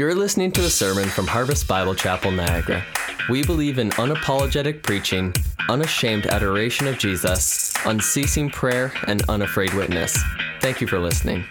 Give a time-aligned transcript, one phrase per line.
[0.00, 2.82] You're listening to a sermon from Harvest Bible Chapel, Niagara.
[3.28, 5.34] We believe in unapologetic preaching,
[5.68, 10.18] unashamed adoration of Jesus, unceasing prayer, and unafraid witness.
[10.62, 11.44] Thank you for listening.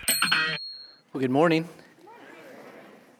[1.14, 1.70] Well, good morning.
[2.02, 2.08] A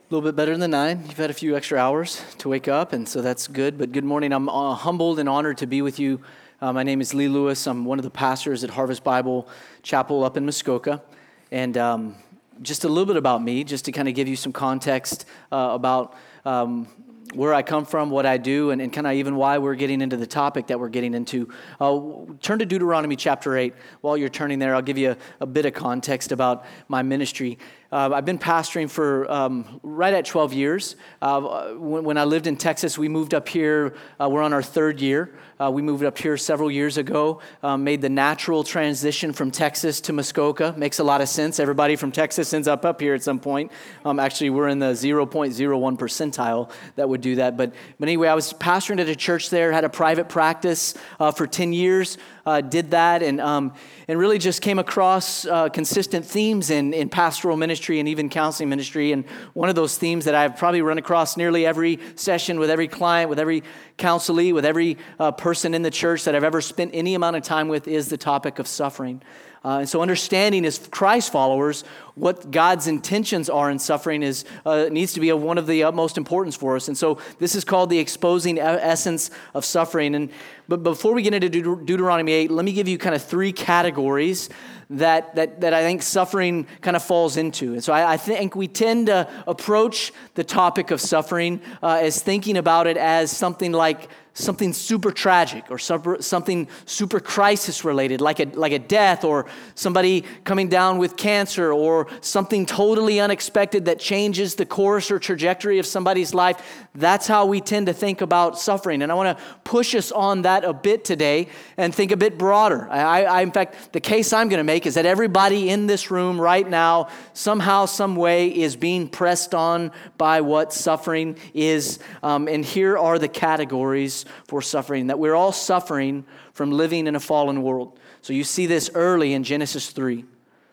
[0.10, 1.04] little bit better than nine.
[1.08, 3.78] You've had a few extra hours to wake up, and so that's good.
[3.78, 4.34] But good morning.
[4.34, 6.22] I'm uh, humbled and honored to be with you.
[6.60, 7.68] Uh, my name is Lee Lewis.
[7.68, 9.48] I'm one of the pastors at Harvest Bible
[9.84, 11.04] Chapel up in Muskoka.
[11.52, 12.16] And um,
[12.62, 15.70] just a little bit about me, just to kind of give you some context uh,
[15.72, 16.16] about
[16.46, 16.88] um,
[17.34, 20.02] where I come from, what I do, and, and kind of even why we're getting
[20.02, 21.50] into the topic that we're getting into.
[21.80, 22.00] Uh,
[22.42, 23.74] turn to Deuteronomy chapter 8.
[24.02, 27.60] While you're turning there, I'll give you a, a bit of context about my ministry.
[27.92, 30.96] Uh, I've been pastoring for um, right at 12 years.
[31.24, 33.96] Uh, when, when, I lived in Texas, we moved up here.
[34.22, 35.34] Uh, we're on our third year.
[35.60, 40.00] Uh, we moved up here several years ago, um, made the natural transition from Texas
[40.02, 40.74] to Muskoka.
[40.78, 41.60] Makes a lot of sense.
[41.60, 43.72] Everybody from Texas ends up up here at some point.
[44.06, 47.58] Um, actually, we're in the 0.01 percentile that would do that.
[47.58, 51.32] But, but anyway, I was pastoring at a church there, had a private practice uh,
[51.32, 52.18] for 10 years
[52.50, 53.74] uh, did that and, um,
[54.08, 58.70] and really just came across uh, consistent themes in, in pastoral ministry and even counseling
[58.70, 59.12] ministry.
[59.12, 62.88] And one of those themes that I've probably run across nearly every session with every
[62.88, 63.64] client, with every
[63.98, 67.44] counselee, with every uh, person in the church that I've ever spent any amount of
[67.44, 69.22] time with is the topic of suffering.
[69.64, 71.84] Uh, and so, understanding as Christ followers
[72.16, 76.18] what God's intentions are in suffering is uh, needs to be one of the utmost
[76.18, 76.88] importance for us.
[76.88, 80.16] And so, this is called the exposing essence of suffering.
[80.16, 80.30] And
[80.70, 83.52] but before we get into Deut- Deuteronomy eight, let me give you kind of three
[83.52, 84.50] categories
[84.90, 87.74] that that that I think suffering kind of falls into.
[87.74, 92.22] And so, I, I think we tend to approach the topic of suffering uh, as
[92.22, 98.22] thinking about it as something like something super tragic or super, something super crisis related,
[98.22, 99.46] like a, like a death or
[99.76, 105.78] somebody coming down with cancer or something totally unexpected that changes the course or trajectory
[105.80, 106.86] of somebody's life.
[107.00, 109.02] That's how we tend to think about suffering.
[109.02, 111.48] And I want to push us on that a bit today
[111.78, 112.90] and think a bit broader.
[112.90, 116.12] I, I, in fact, the case I'm going to make is that everybody in this
[116.12, 122.00] room right now, somehow, some way, is being pressed on by what suffering is.
[122.22, 127.16] Um, and here are the categories for suffering, that we're all suffering from living in
[127.16, 127.98] a fallen world.
[128.22, 130.26] So you see this early in Genesis 3.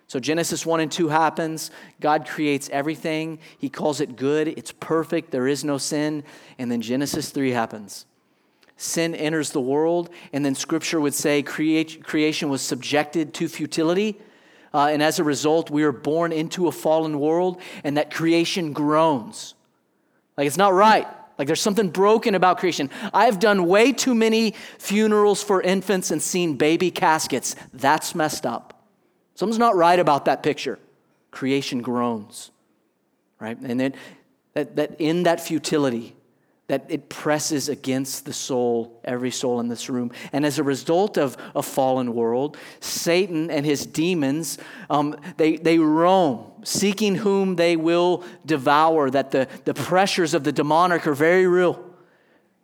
[0.09, 1.71] So Genesis 1 and 2 happens.
[2.00, 3.41] God creates everything.
[3.59, 4.49] He calls it good.
[4.49, 5.33] It's perfect.
[5.33, 6.22] There is no sin.
[6.59, 8.06] And then Genesis 3 happens.
[8.77, 14.21] Sin enters the world, and then scripture would say create, creation was subjected to futility.
[14.75, 18.75] Uh, and as a result, we are born into a fallen world, and that creation
[18.75, 19.55] groans.
[20.37, 21.06] Like it's not right.
[21.38, 22.91] Like there's something broken about creation.
[23.15, 27.56] I've done way too many funerals for infants and seen baby caskets.
[27.73, 28.75] That's messed up.
[29.36, 30.78] Something's not right about that picture.
[31.30, 32.50] Creation groans,
[33.38, 33.56] right?
[33.58, 33.94] And then
[34.54, 36.16] that, that in that futility,
[36.69, 40.10] that it presses against the soul, every soul in this room.
[40.32, 44.58] And as a result of a fallen world, Satan and his demons,
[44.91, 50.50] um, they, they roam, seeking whom they will devour, that the, the pressures of the
[50.52, 51.85] demonic are very real.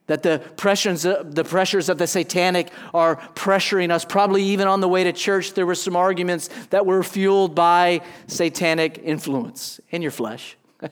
[0.09, 4.05] That the pressures, uh, the pressures of the satanic are pressuring us.
[4.05, 8.03] Probably even on the way to church, there were some arguments that were fueled by
[8.27, 10.57] satanic influence in your flesh.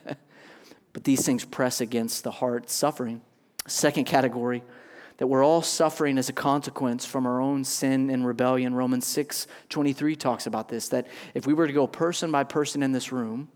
[0.93, 3.21] But these things press against the heart suffering.
[3.67, 4.63] Second category,
[5.17, 8.73] that we're all suffering as a consequence from our own sin and rebellion.
[8.73, 12.81] Romans 6 23 talks about this that if we were to go person by person
[12.81, 13.49] in this room,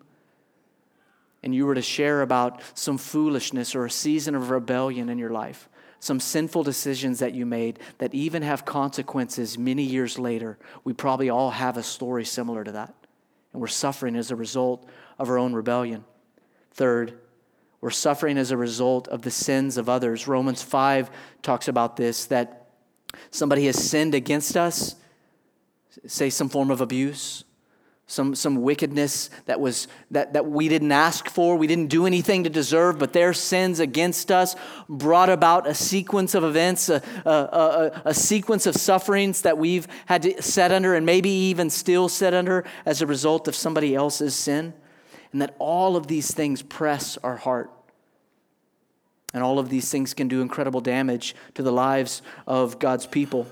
[1.46, 5.30] and you were to share about some foolishness or a season of rebellion in your
[5.30, 5.70] life,
[6.00, 11.30] some sinful decisions that you made that even have consequences many years later, we probably
[11.30, 12.96] all have a story similar to that.
[13.54, 14.90] And we're suffering as a result
[15.20, 16.04] of our own rebellion.
[16.74, 17.20] Third,
[17.80, 20.28] we're suffering as a result of the sins of others.
[20.28, 21.12] Romans 5
[21.44, 22.70] talks about this that
[23.30, 24.96] somebody has sinned against us,
[26.08, 27.44] say some form of abuse,
[28.08, 32.44] some, some wickedness that, was, that, that we didn't ask for, we didn't do anything
[32.44, 34.56] to deserve, but their sins against us
[34.88, 39.88] brought about a sequence of events, a, a, a, a sequence of sufferings that we've
[40.06, 43.96] had to set under and maybe even still set under as a result of somebody
[43.96, 44.74] else's sin.
[45.32, 47.72] And that all of these things press our heart.
[49.34, 53.47] And all of these things can do incredible damage to the lives of God's people.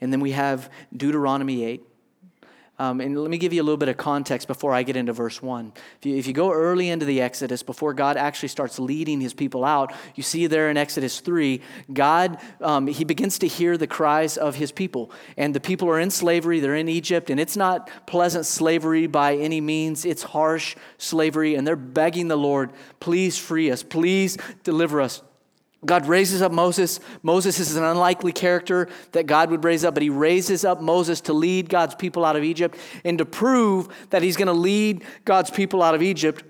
[0.00, 1.82] And then we have Deuteronomy 8.
[2.82, 5.12] Um, and let me give you a little bit of context before I get into
[5.12, 5.72] verse 1.
[6.00, 9.32] If you, if you go early into the Exodus, before God actually starts leading his
[9.32, 11.60] people out, you see there in Exodus 3,
[11.92, 15.12] God, um, he begins to hear the cries of his people.
[15.36, 19.36] And the people are in slavery, they're in Egypt, and it's not pleasant slavery by
[19.36, 21.54] any means, it's harsh slavery.
[21.54, 25.22] And they're begging the Lord, please free us, please deliver us.
[25.84, 27.00] God raises up Moses.
[27.22, 31.20] Moses is an unlikely character that God would raise up, but he raises up Moses
[31.22, 32.76] to lead God's people out of Egypt.
[33.04, 36.44] And to prove that he's going to lead God's people out of Egypt,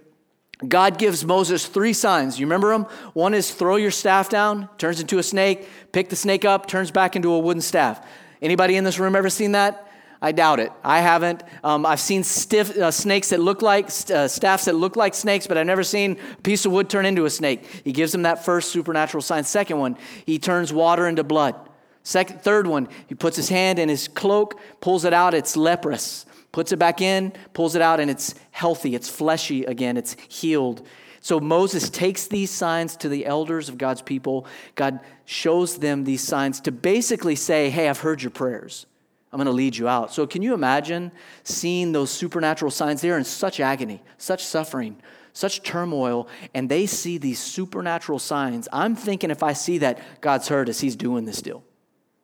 [0.69, 2.38] God gives Moses three signs.
[2.38, 2.84] You remember them?
[3.14, 6.90] One is throw your staff down, turns into a snake, pick the snake up, turns
[6.90, 8.06] back into a wooden staff.
[8.40, 9.88] Anybody in this room ever seen that?
[10.24, 10.70] I doubt it.
[10.84, 11.42] I haven't.
[11.64, 15.48] Um, I've seen stiff uh, snakes that look like uh, staffs that look like snakes,
[15.48, 17.64] but I've never seen a piece of wood turn into a snake.
[17.82, 19.42] He gives them that first supernatural sign.
[19.42, 21.56] Second one, he turns water into blood.
[22.04, 25.34] Second, third one, he puts his hand in his cloak, pulls it out.
[25.34, 26.24] It's leprous.
[26.52, 28.94] Puts it back in, pulls it out, and it's healthy.
[28.94, 29.96] It's fleshy again.
[29.96, 30.86] It's healed.
[31.20, 34.46] So Moses takes these signs to the elders of God's people.
[34.76, 38.86] God shows them these signs to basically say, Hey, I've heard your prayers.
[39.32, 40.12] I'm going to lead you out.
[40.12, 41.11] So, can you imagine
[41.43, 43.00] seeing those supernatural signs?
[43.00, 45.00] They're in such agony, such suffering,
[45.32, 48.69] such turmoil, and they see these supernatural signs.
[48.73, 50.81] I'm thinking if I see that, God's heard us.
[50.81, 51.64] He's doing this deal.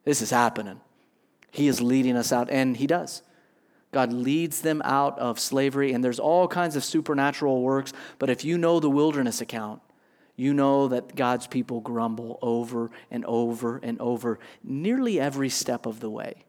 [0.04, 0.80] This is happening.
[1.50, 3.22] He is leading us out, and He does.
[3.90, 7.94] God leads them out of slavery, and there's all kinds of supernatural works.
[8.18, 9.80] But if you know the wilderness account,
[10.36, 16.00] you know that God's people grumble over and over and over nearly every step of
[16.00, 16.44] the way.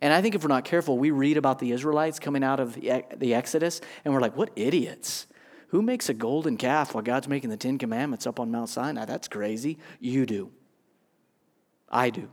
[0.00, 2.74] And I think if we're not careful, we read about the Israelites coming out of
[2.74, 5.26] the Exodus and we're like, what idiots?
[5.68, 9.04] Who makes a golden calf while God's making the Ten Commandments up on Mount Sinai?
[9.04, 9.78] That's crazy.
[9.98, 10.50] You do.
[11.88, 12.28] I do.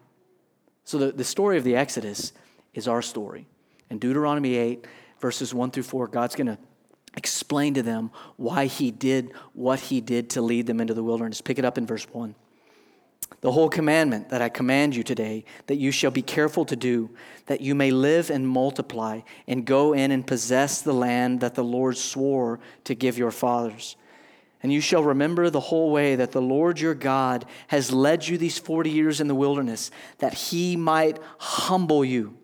[0.83, 2.33] So the, the story of the Exodus
[2.73, 3.47] is our story.
[3.89, 4.85] In Deuteronomy 8,
[5.19, 6.57] verses 1 through 4, God's going to
[7.15, 11.41] explain to them why he did what he did to lead them into the wilderness.
[11.41, 12.35] Pick it up in verse 1
[13.41, 17.09] the whole commandment that I command you today, that you shall be careful to do,
[17.47, 21.63] that you may live and multiply, and go in and possess the land that the
[21.63, 23.95] Lord swore to give your fathers.
[24.61, 28.37] And you shall remember the whole way that the Lord your God has led you
[28.37, 32.37] these 40 years in the wilderness, that he might humble you,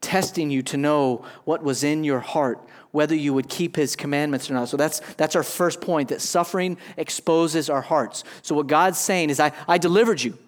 [0.00, 4.50] testing you to know what was in your heart whether you would keep his commandments
[4.50, 4.68] or not.
[4.68, 8.22] So that's, that's our first point that suffering exposes our hearts.
[8.42, 10.38] So what God's saying is, I, I delivered you.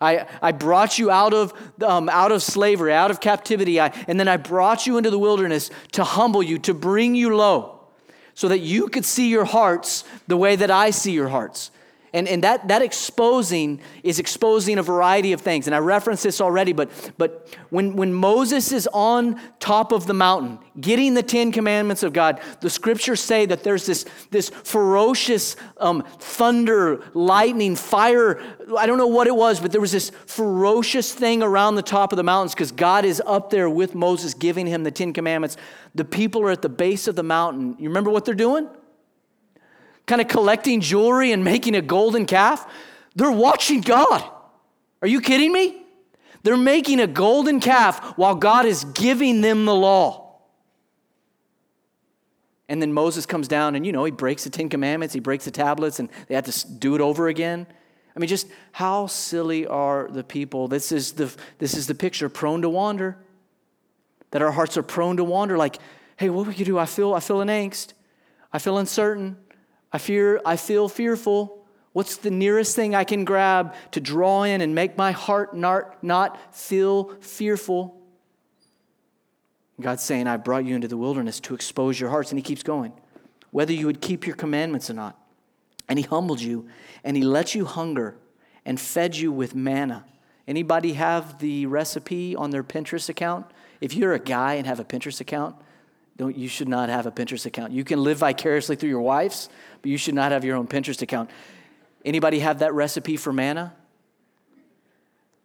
[0.00, 1.52] I, I brought you out of,
[1.82, 5.18] um, out of slavery, out of captivity, I, and then I brought you into the
[5.18, 7.80] wilderness to humble you, to bring you low,
[8.32, 11.70] so that you could see your hearts the way that I see your hearts.
[12.12, 15.66] And, and that, that exposing is exposing a variety of things.
[15.66, 20.14] And I referenced this already, but, but when, when Moses is on top of the
[20.14, 25.54] mountain, getting the Ten Commandments of God, the scriptures say that there's this, this ferocious
[25.78, 28.42] um, thunder, lightning, fire.
[28.76, 32.12] I don't know what it was, but there was this ferocious thing around the top
[32.12, 35.56] of the mountains because God is up there with Moses giving him the Ten Commandments.
[35.94, 37.76] The people are at the base of the mountain.
[37.78, 38.68] You remember what they're doing?
[40.10, 42.68] Kind of collecting jewelry and making a golden calf.
[43.14, 44.28] They're watching God.
[45.02, 45.84] Are you kidding me?
[46.42, 50.40] They're making a golden calf while God is giving them the law.
[52.68, 55.44] And then Moses comes down and, you know, he breaks the Ten Commandments, he breaks
[55.44, 57.66] the tablets, and they have to do it over again.
[58.16, 60.66] I mean, just how silly are the people?
[60.66, 63.16] This is the, this is the picture prone to wander.
[64.32, 65.78] That our hearts are prone to wander, like,
[66.16, 66.78] hey, what we could do?
[66.78, 67.92] I feel, I feel an angst.
[68.52, 69.36] I feel uncertain.
[69.92, 71.64] I fear, I feel fearful.
[71.92, 76.02] What's the nearest thing I can grab to draw in and make my heart not,
[76.04, 78.00] not feel fearful?
[79.80, 82.30] God's saying, I brought you into the wilderness to expose your hearts.
[82.30, 82.92] And He keeps going.
[83.50, 85.18] Whether you would keep your commandments or not.
[85.88, 86.68] And He humbled you,
[87.02, 88.16] and He let you hunger
[88.64, 90.04] and fed you with manna.
[90.46, 93.46] Anybody have the recipe on their Pinterest account?
[93.80, 95.56] If you're a guy and have a Pinterest account,
[96.16, 97.72] don't, you should not have a Pinterest account.
[97.72, 99.48] You can live vicariously through your wife's,
[99.82, 101.30] but you should not have your own Pinterest account.
[102.04, 103.74] Anybody have that recipe for manna?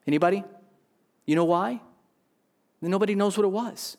[0.07, 0.43] Anybody?
[1.25, 1.81] You know why?
[2.81, 3.97] Nobody knows what it was.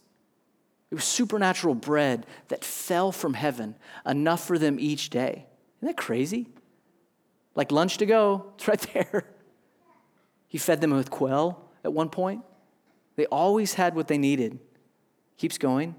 [0.91, 3.75] It was supernatural bread that fell from heaven,
[4.07, 5.47] enough for them each day.
[5.79, 6.47] Isn't that crazy?
[7.57, 9.27] Like lunch to go, it's right there.
[10.47, 12.43] He fed them with quail at one point.
[13.17, 14.61] They always had what they needed.
[15.37, 15.97] Keeps going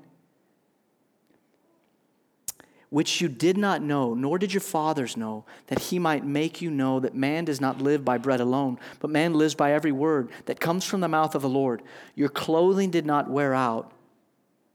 [2.90, 6.72] which you did not know, nor did your fathers know, that he might make you
[6.72, 10.30] know that man does not live by bread alone, but man lives by every word
[10.46, 11.82] that comes from the mouth of the Lord.
[12.16, 13.92] Your clothing did not wear out,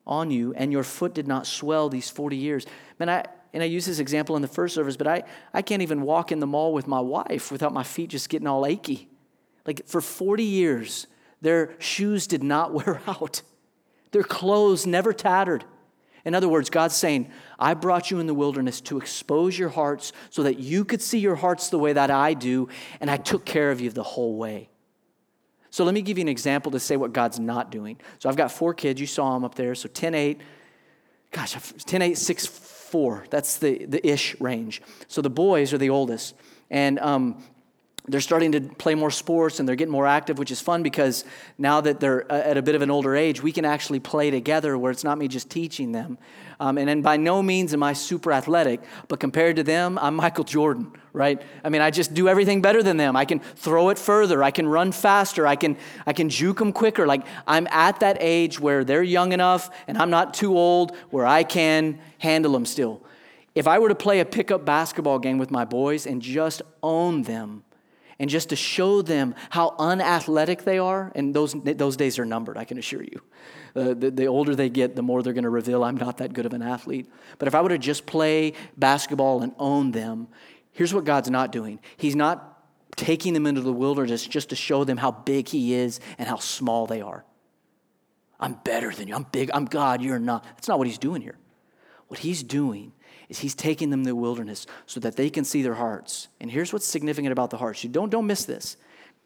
[0.07, 2.67] on you, and your foot did not swell these 40 years.
[2.99, 5.23] Man, I, and I use this example in the first service, but I,
[5.55, 8.49] I can't even walk in the mall with my wife without my feet just getting
[8.49, 9.09] all achy.
[9.67, 11.07] Like for 40 years,
[11.41, 13.43] their shoes did not wear out,
[14.11, 15.65] their clothes never tattered.
[16.25, 20.13] In other words, God's saying, I brought you in the wilderness to expose your hearts
[20.31, 22.69] so that you could see your hearts the way that I do,
[23.01, 24.69] and I took care of you the whole way.
[25.71, 27.99] So let me give you an example to say what God's not doing.
[28.19, 29.01] So I've got four kids.
[29.01, 29.75] You saw them up there.
[29.75, 30.41] So 10, 8,
[31.31, 33.25] gosh, 10, 8, 6, 4.
[33.31, 34.83] That's the, the ish range.
[35.09, 36.35] So the boys are the oldest.
[36.71, 37.43] And um,
[38.09, 41.25] they're starting to play more sports and they're getting more active, which is fun because
[41.57, 44.29] now that they're uh, at a bit of an older age, we can actually play
[44.29, 46.19] together where it's not me just teaching them.
[46.59, 50.17] Um, and then by no means am I super athletic, but compared to them, I'm
[50.17, 51.41] Michael Jordan, right?
[51.63, 53.15] I mean, I just do everything better than them.
[53.15, 56.73] I can throw it further, I can run faster, I can, I can juke them
[56.73, 57.07] quicker.
[57.07, 61.27] Like I'm at that age where they're young enough and I'm not too old where
[61.27, 63.01] I can handle them still.
[63.55, 67.23] If I were to play a pickup basketball game with my boys and just own
[67.23, 67.63] them,
[68.23, 71.11] and just to show them how unathletic they are.
[71.17, 73.21] And those, those days are numbered, I can assure you.
[73.75, 76.33] Uh, the, the older they get, the more they're going to reveal I'm not that
[76.33, 77.11] good of an athlete.
[77.41, 80.29] But if I were to just play basketball and own them,
[80.71, 82.65] here's what God's not doing He's not
[82.95, 86.37] taking them into the wilderness just to show them how big He is and how
[86.37, 87.25] small they are.
[88.39, 89.17] I'm better than you.
[89.17, 89.51] I'm big.
[89.53, 90.01] I'm God.
[90.01, 90.45] You're not.
[90.45, 91.39] That's not what He's doing here.
[92.07, 92.93] What He's doing
[93.29, 96.29] is he's taking them to the wilderness so that they can see their hearts.
[96.41, 97.83] And here's what's significant about the hearts.
[97.83, 98.77] You don't, don't miss this.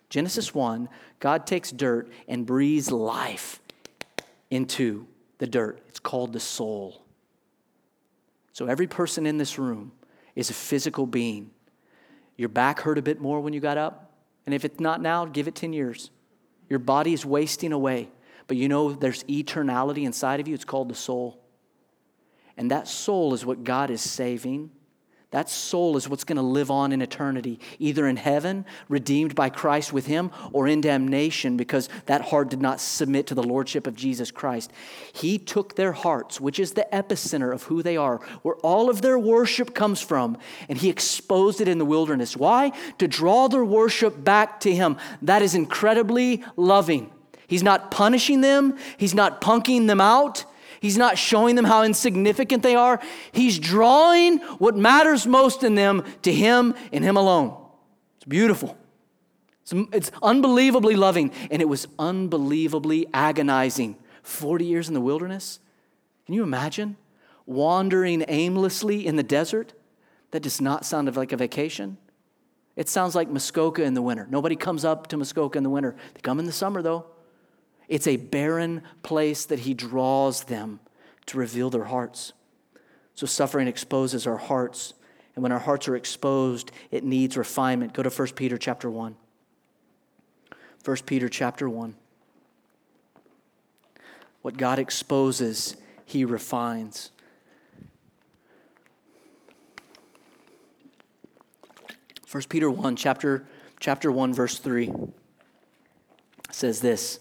[0.08, 0.88] Genesis 1,
[1.18, 3.60] God takes dirt and breathes life
[4.50, 5.06] into
[5.38, 5.82] the dirt.
[5.88, 7.02] It's called the soul.
[8.52, 9.92] So every person in this room
[10.34, 11.50] is a physical being.
[12.36, 14.12] Your back hurt a bit more when you got up.
[14.44, 16.10] And if it's not now, give it 10 years.
[16.68, 18.08] Your body is wasting away.
[18.46, 20.54] But you know there's eternality inside of you.
[20.54, 21.42] It's called the soul.
[22.56, 24.70] And that soul is what God is saving.
[25.32, 29.50] That soul is what's going to live on in eternity, either in heaven, redeemed by
[29.50, 33.88] Christ with Him, or in damnation because that heart did not submit to the Lordship
[33.88, 34.72] of Jesus Christ.
[35.12, 39.02] He took their hearts, which is the epicenter of who they are, where all of
[39.02, 42.36] their worship comes from, and He exposed it in the wilderness.
[42.36, 42.70] Why?
[42.98, 44.96] To draw their worship back to Him.
[45.22, 47.10] That is incredibly loving.
[47.48, 50.44] He's not punishing them, He's not punking them out.
[50.80, 53.00] He's not showing them how insignificant they are.
[53.32, 57.56] He's drawing what matters most in them to Him and Him alone.
[58.16, 58.76] It's beautiful.
[59.62, 63.96] It's, it's unbelievably loving, and it was unbelievably agonizing.
[64.22, 65.60] 40 years in the wilderness?
[66.24, 66.96] Can you imagine?
[67.46, 69.72] Wandering aimlessly in the desert?
[70.32, 71.96] That does not sound like a vacation.
[72.76, 74.26] It sounds like Muskoka in the winter.
[74.28, 75.96] Nobody comes up to Muskoka in the winter.
[76.14, 77.06] They come in the summer, though.
[77.88, 80.80] It's a barren place that He draws them
[81.26, 82.32] to reveal their hearts.
[83.14, 84.94] So suffering exposes our hearts.
[85.34, 87.92] And when our hearts are exposed, it needs refinement.
[87.92, 89.16] Go to 1 Peter chapter 1.
[90.84, 91.94] 1 Peter chapter 1.
[94.42, 97.10] What God exposes, He refines.
[102.26, 103.46] First Peter 1, chapter,
[103.80, 104.92] chapter 1, verse 3
[106.50, 107.20] says this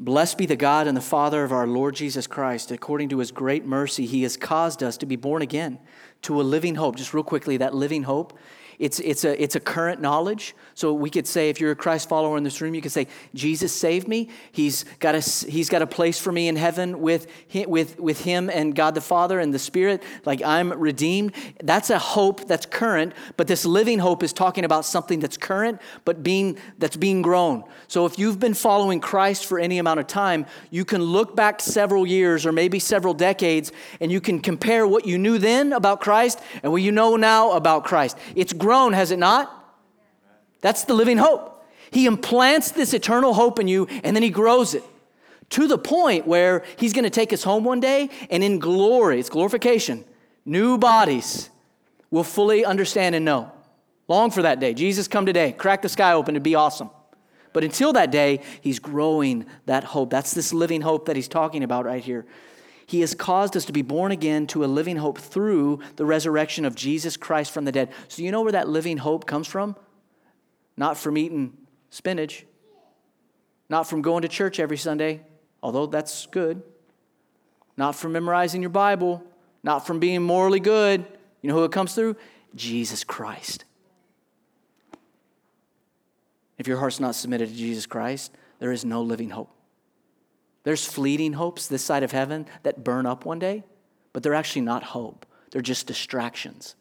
[0.00, 2.70] Blessed be the God and the Father of our Lord Jesus Christ.
[2.70, 5.80] According to his great mercy, he has caused us to be born again
[6.22, 6.94] to a living hope.
[6.94, 8.38] Just real quickly, that living hope
[8.78, 10.54] it's, it's, a, it's a current knowledge.
[10.74, 13.08] So we could say, if you're a Christ follower in this room, you could say,
[13.34, 14.28] Jesus saved me.
[14.52, 17.26] He's got a, he's got a place for me in heaven with,
[17.66, 20.02] with, with Him and God the Father and the Spirit.
[20.24, 21.34] Like I'm redeemed.
[21.62, 25.80] That's a hope that's current, but this living hope is talking about something that's current,
[26.04, 27.64] but being, that's being grown.
[27.88, 31.60] So if you've been following Christ for any amount of time, you can look back
[31.60, 36.00] several years or maybe several decades and you can compare what you knew then about
[36.00, 38.16] Christ and what you know now about Christ.
[38.36, 39.50] It's grown, has it not?
[40.60, 41.64] That's the living hope.
[41.90, 44.82] He implants this eternal hope in you and then he grows it
[45.56, 49.20] to the point where he's going to take us home one day and in glory,
[49.20, 50.04] it's glorification,
[50.44, 51.48] new bodies
[52.10, 53.50] will fully understand and know.
[54.06, 54.74] Long for that day.
[54.74, 55.52] Jesus, come today.
[55.52, 56.34] Crack the sky open.
[56.34, 56.90] It'd be awesome.
[57.54, 60.10] But until that day, he's growing that hope.
[60.10, 62.26] That's this living hope that he's talking about right here.
[62.88, 66.64] He has caused us to be born again to a living hope through the resurrection
[66.64, 67.90] of Jesus Christ from the dead.
[68.08, 69.76] So, you know where that living hope comes from?
[70.74, 71.52] Not from eating
[71.90, 72.46] spinach,
[73.68, 75.20] not from going to church every Sunday,
[75.62, 76.62] although that's good,
[77.76, 79.22] not from memorizing your Bible,
[79.62, 81.04] not from being morally good.
[81.42, 82.16] You know who it comes through?
[82.54, 83.66] Jesus Christ.
[86.56, 89.50] If your heart's not submitted to Jesus Christ, there is no living hope.
[90.64, 93.64] There's fleeting hopes this side of heaven that burn up one day,
[94.12, 95.24] but they're actually not hope.
[95.50, 96.74] They're just distractions.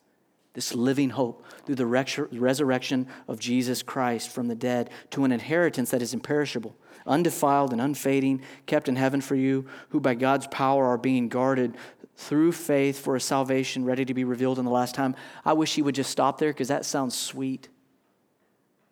[0.54, 5.92] This living hope through the resurrection of Jesus Christ from the dead to an inheritance
[5.92, 10.88] that is imperishable, undefiled, and unfading, kept in heaven for you, who by God's power
[10.88, 11.78] are being guarded
[12.16, 15.16] through faith for a salvation ready to be revealed in the last time.
[15.46, 17.70] I wish he would just stop there because that sounds sweet.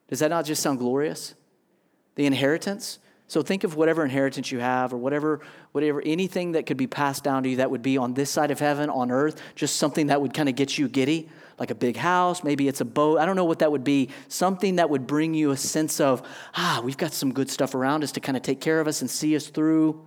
[0.08, 1.34] Does that not just sound glorious?
[2.14, 3.00] The inheritance?
[3.28, 5.42] So think of whatever inheritance you have or whatever,
[5.72, 8.52] whatever, anything that could be passed down to you that would be on this side
[8.52, 11.28] of heaven, on earth, just something that would kind of get you giddy,
[11.58, 13.18] like a big house, maybe it's a boat.
[13.18, 14.10] I don't know what that would be.
[14.28, 16.22] Something that would bring you a sense of,
[16.54, 19.02] ah, we've got some good stuff around us to kind of take care of us
[19.02, 20.06] and see us through.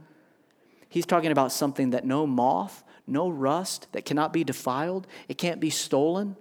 [0.88, 5.60] He's talking about something that no moth, no rust, that cannot be defiled, it can't
[5.60, 6.37] be stolen.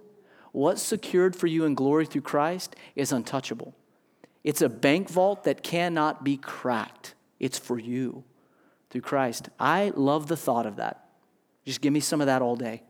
[0.52, 3.74] What's secured for you in glory through Christ is untouchable.
[4.44, 7.14] It's a bank vault that cannot be cracked.
[7.40, 8.24] It's for you
[8.90, 9.48] through Christ.
[9.58, 11.08] I love the thought of that.
[11.64, 12.82] Just give me some of that all day.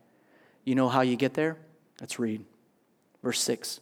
[0.65, 1.57] You know how you get there?
[2.01, 2.45] Let's read.
[3.23, 3.81] Verse 6.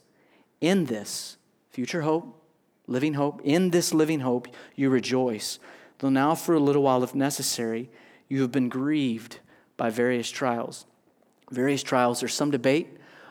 [0.60, 1.36] In this,
[1.70, 2.42] future hope,
[2.86, 5.58] living hope, in this living hope, you rejoice.
[5.98, 7.90] Though now, for a little while, if necessary,
[8.28, 9.40] you have been grieved
[9.76, 10.86] by various trials.
[11.50, 12.88] Various trials, there's some debate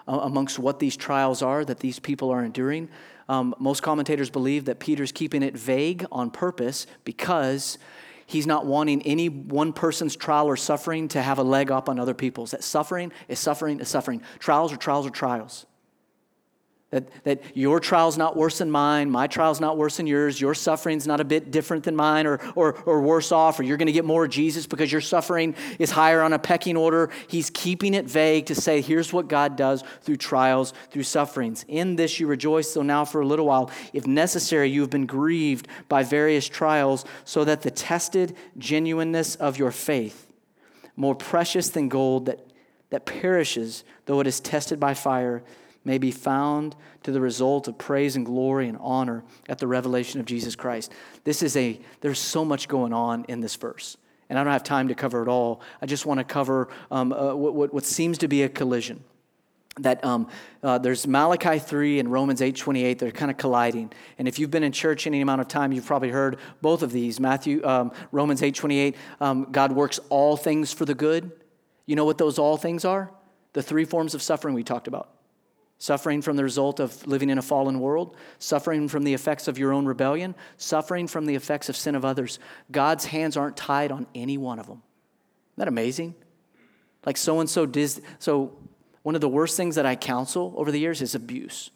[0.08, 2.90] uh, amongst what these trials are that these people are enduring.
[3.28, 7.78] Um, most commentators believe that Peter's keeping it vague on purpose because
[8.26, 12.00] he's not wanting any one person's trial or suffering to have a leg up on
[12.00, 12.52] other people's.
[12.52, 14.22] That suffering is suffering is suffering.
[14.40, 15.66] Trials are trials are trials.
[16.92, 20.54] That, that your trial's not worse than mine, my trial's not worse than yours, your
[20.54, 23.88] suffering's not a bit different than mine or, or, or worse off, or you're going
[23.88, 27.10] to get more of Jesus because your suffering is higher on a pecking order.
[27.28, 31.66] He's keeping it vague to say, here's what God does through trials, through sufferings.
[31.68, 35.08] In this you rejoice, though now for a little while, if necessary, you have been
[35.08, 40.28] grieved by various trials, so that the tested genuineness of your faith,
[40.96, 42.46] more precious than gold that,
[42.92, 45.44] that perishes, though it is tested by fire,
[45.86, 50.20] may be found to the result of praise and glory and honor at the revelation
[50.20, 50.92] of Jesus Christ.
[51.24, 53.96] This is a, there's so much going on in this verse.
[54.30, 55.62] And I don't have time to cover it all.
[55.82, 59.04] I just want to cover um, uh, what, what, seems to be a collision.
[59.80, 60.30] That um,
[60.64, 62.98] uh, there's Malachi 3 and Romans 8:28.
[62.98, 63.92] They're kind of colliding.
[64.18, 66.94] And if you've been in church any amount of time, you've probably heard both of
[66.94, 67.20] these.
[67.20, 68.96] Matthew, um, Romans 8:28.
[69.20, 71.30] Um, God works all things for the good.
[71.86, 73.12] You know what those all things are?
[73.52, 75.15] The three forms of suffering we talked about
[75.86, 79.60] suffering from the result of living in a fallen world, suffering from the effects of
[79.60, 82.40] your own rebellion, suffering from the effects of sin of others.
[82.72, 84.82] God's hands aren't tied on any one of them.
[85.52, 86.16] Isn't that amazing?
[87.06, 88.02] Like so and so did.
[88.18, 88.58] So,
[89.04, 91.70] one of the worst things that I counsel over the years is abuse.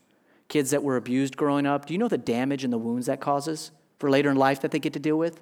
[0.48, 3.22] Kids that were abused growing up, do you know the damage and the wounds that
[3.22, 3.70] causes
[4.00, 5.40] for later in life that they get to deal with?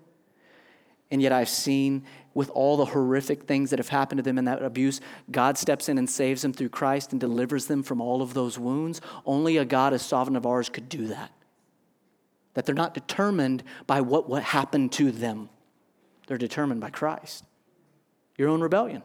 [1.09, 2.03] And yet, I've seen
[2.37, 5.89] with all the horrific things that have happened to them in that abuse, God steps
[5.89, 9.01] in and saves them through Christ and delivers them from all of those wounds.
[9.25, 11.31] Only a God as sovereign of ours could do that.
[12.53, 15.49] That they're not determined by what, what happened to them,
[16.27, 17.43] they're determined by Christ.
[18.37, 19.01] Your own rebellion.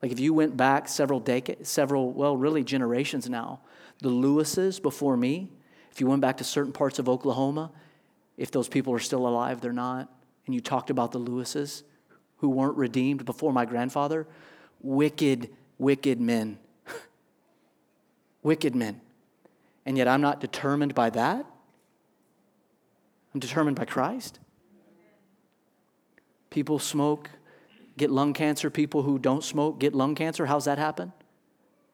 [0.00, 3.60] Like if you went back several decades, several, well, really generations now,
[3.98, 5.50] the Lewises before me,
[5.92, 7.70] if you went back to certain parts of Oklahoma,
[8.38, 10.10] if those people are still alive, they're not.
[10.46, 11.82] And you talked about the Lewises
[12.38, 14.26] who weren't redeemed before my grandfather.
[14.80, 16.58] Wicked, wicked men.
[18.42, 19.00] wicked men.
[19.86, 21.46] And yet I'm not determined by that.
[23.32, 24.38] I'm determined by Christ.
[26.50, 27.30] People smoke,
[27.96, 28.70] get lung cancer.
[28.70, 30.46] People who don't smoke get lung cancer.
[30.46, 31.12] How's that happen?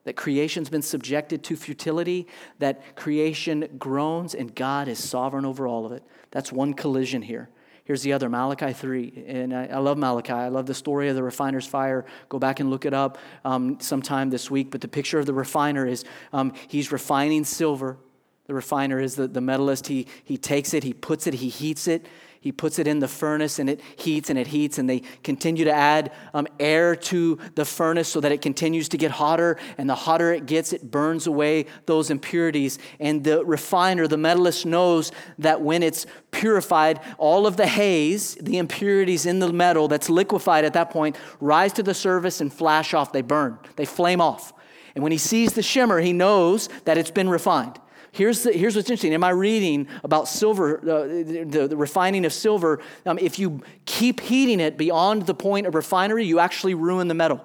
[0.03, 2.27] that creation's been subjected to futility,
[2.59, 6.03] that creation groans, and God is sovereign over all of it.
[6.31, 7.49] That's one collision here.
[7.91, 9.25] Here's the other, Malachi 3.
[9.27, 10.31] And I, I love Malachi.
[10.31, 12.05] I love the story of the refiner's fire.
[12.29, 14.71] Go back and look it up um, sometime this week.
[14.71, 17.97] But the picture of the refiner is um, he's refining silver.
[18.45, 19.87] The refiner is the, the metallist.
[19.87, 22.05] He, he takes it, he puts it, he heats it,
[22.41, 25.63] he puts it in the furnace and it heats and it heats, and they continue
[25.63, 29.57] to add um, air to the furnace so that it continues to get hotter.
[29.77, 32.79] And the hotter it gets, it burns away those impurities.
[32.99, 38.57] And the refiner, the metallist, knows that when it's purified, all of the haze, the
[38.57, 42.95] impurities in the metal that's liquefied at that point, rise to the surface and flash
[42.95, 43.13] off.
[43.13, 44.51] They burn, they flame off.
[44.95, 47.79] And when he sees the shimmer, he knows that it's been refined.
[48.13, 49.13] Here's, the, here's what's interesting.
[49.13, 54.19] In my reading about silver, uh, the, the, refining of silver, um, if you keep
[54.19, 57.41] heating it beyond the point of refinery, you actually ruin the metal.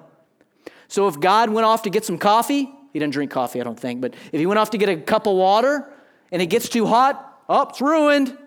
[0.89, 3.79] So if God went off to get some coffee, he didn't drink coffee, I don't
[3.79, 5.87] think, but if he went off to get a cup of water
[6.31, 8.37] and it gets too hot, oh, it's ruined.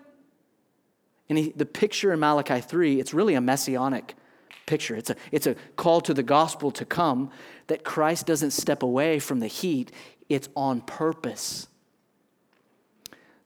[1.27, 4.15] And he, the picture in Malachi 3, it's really a messianic
[4.67, 4.95] picture.
[4.95, 7.31] It's a, it's a call to the gospel to come
[7.67, 9.91] that Christ doesn't step away from the heat,
[10.29, 11.67] it's on purpose.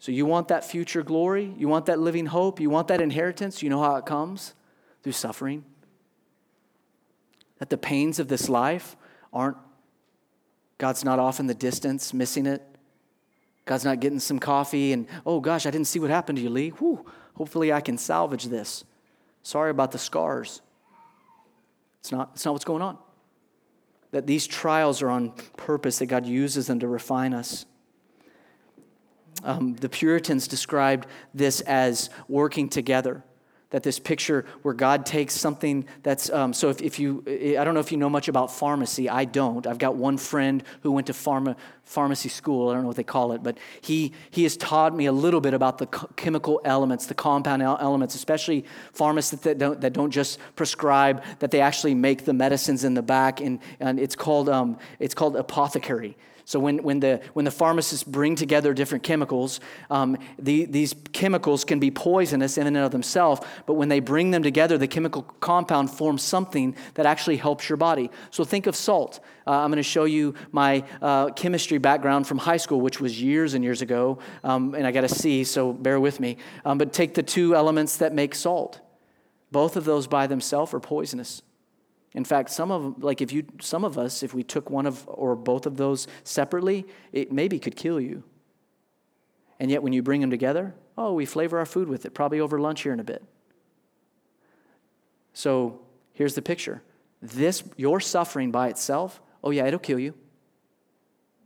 [0.06, 1.52] So, you want that future glory?
[1.58, 2.60] You want that living hope?
[2.60, 3.64] You want that inheritance?
[3.64, 4.54] You know how it comes?
[5.02, 5.66] Through suffering.
[7.58, 8.96] That the pains of this life
[9.34, 9.58] aren't,
[10.78, 12.62] God's not off in the distance, missing it.
[13.66, 16.52] God's not getting some coffee and, oh gosh, I didn't see what happened to you,
[16.52, 16.70] Lee.
[16.70, 18.84] Whew, hopefully I can salvage this.
[19.42, 20.62] Sorry about the scars.
[22.02, 23.00] It's not, it's not what's going on.
[24.12, 27.66] That these trials are on purpose, that God uses them to refine us.
[29.46, 33.24] Um, the Puritans described this as working together.
[33.72, 37.74] That this picture where God takes something that's, um, so if, if you, I don't
[37.74, 39.68] know if you know much about pharmacy, I don't.
[39.68, 43.04] I've got one friend who went to pharma, pharmacy school, I don't know what they
[43.04, 47.08] call it, but he, he has taught me a little bit about the chemical elements,
[47.08, 52.24] the compound elements, especially pharmacists that don't, that don't just prescribe, that they actually make
[52.24, 56.16] the medicines in the back, and, and it's, called, um, it's called apothecary.
[56.46, 61.66] So when, when, the, when the pharmacists bring together different chemicals, um, the, these chemicals
[61.66, 65.24] can be poisonous in and of themselves, but when they bring them together, the chemical
[65.24, 68.12] compound forms something that actually helps your body.
[68.30, 69.20] So think of salt.
[69.48, 73.20] Uh, I'm going to show you my uh, chemistry background from high school, which was
[73.20, 76.38] years and years ago, um, and I got a C, so bear with me.
[76.64, 78.82] Um, but take the two elements that make salt.
[79.52, 81.42] Both of those by themselves are poisonous.
[82.16, 85.04] In fact, some of like if you some of us if we took one of
[85.08, 88.24] or both of those separately, it maybe could kill you.
[89.60, 92.40] And yet when you bring them together, oh, we flavor our food with it, probably
[92.40, 93.24] over lunch here in a bit.
[95.34, 95.82] So,
[96.14, 96.82] here's the picture.
[97.22, 100.14] This your suffering by itself, oh yeah, it'll kill you.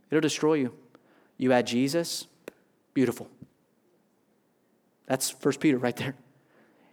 [0.08, 0.72] It'll destroy you.
[1.36, 2.28] You add Jesus,
[2.94, 3.28] beautiful.
[5.06, 6.14] That's First Peter right there.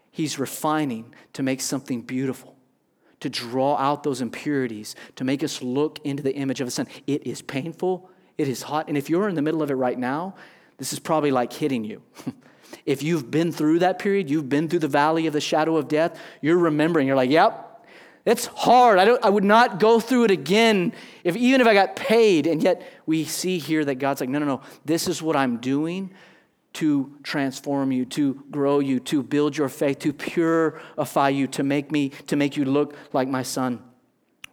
[0.09, 2.56] He's refining to make something beautiful
[3.19, 6.87] to draw out those impurities, to make us look into the image of a son.
[7.07, 8.87] It is painful, it is hot.
[8.87, 10.35] And if you're in the middle of it right now,
[10.77, 12.01] this is probably like hitting you.
[12.85, 15.87] if you've been through that period, you've been through the valley of the shadow of
[15.87, 17.63] death, you're remembering, you're like, yep.
[18.25, 18.99] It's hard.
[18.99, 20.91] I, don't, I would not go through it again,
[21.23, 22.45] if, even if I got paid.
[22.45, 24.61] And yet, we see here that God's like, no, no, no.
[24.83, 26.11] This is what I'm doing
[26.77, 31.91] to transform you, to grow you, to build your faith, to purify you, to make
[31.91, 33.81] me, to make you look like my son.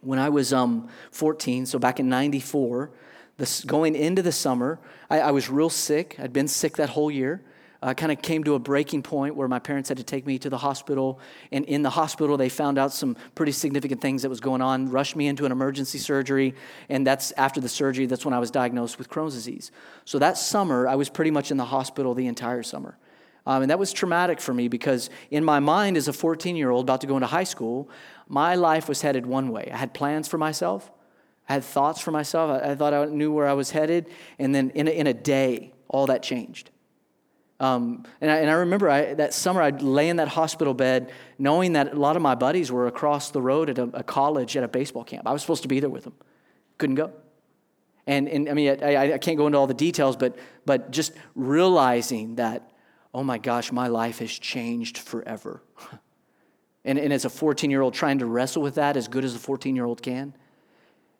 [0.01, 2.91] When I was um, 14, so back in 94,
[3.37, 6.15] this, going into the summer, I, I was real sick.
[6.19, 7.43] I'd been sick that whole year
[7.81, 10.39] uh, kind of came to a breaking point where my parents had to take me
[10.39, 11.19] to the hospital.
[11.51, 14.89] And in the hospital, they found out some pretty significant things that was going on,
[14.89, 16.55] rushed me into an emergency surgery.
[16.89, 19.71] And that's after the surgery, that's when I was diagnosed with Crohn's disease.
[20.05, 22.97] So that summer, I was pretty much in the hospital the entire summer.
[23.47, 26.71] Um, and that was traumatic for me because in my mind, as a 14 year
[26.71, 27.89] old about to go into high school,
[28.27, 29.69] my life was headed one way.
[29.71, 30.91] I had plans for myself,
[31.47, 34.09] I had thoughts for myself, I, I thought I knew where I was headed.
[34.39, 36.71] And then in a, in a day, all that changed.
[37.59, 41.13] Um, and, I, and, I, remember I, that summer I'd lay in that hospital bed
[41.39, 44.57] knowing that a lot of my buddies were across the road at a, a college
[44.57, 45.25] at a baseball camp.
[45.25, 46.15] I was supposed to be there with them.
[46.77, 47.13] Couldn't go.
[48.07, 51.13] And, and I mean, I, I can't go into all the details, but, but just
[51.33, 52.71] realizing that,
[53.13, 55.63] oh my gosh, my life has changed forever.
[56.85, 59.33] and, and as a 14 year old, trying to wrestle with that as good as
[59.33, 60.35] a 14 year old can.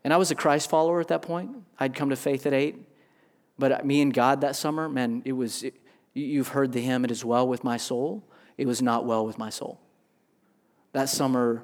[0.04, 1.52] And I was a Christ follower at that point.
[1.80, 2.78] I'd come to faith at eight.
[3.58, 5.64] But me and God that summer, man, it was.
[5.64, 5.76] It,
[6.16, 8.24] You've heard the hymn, It is well with my soul.
[8.58, 9.82] It was not well with my soul.
[10.94, 11.64] That summer,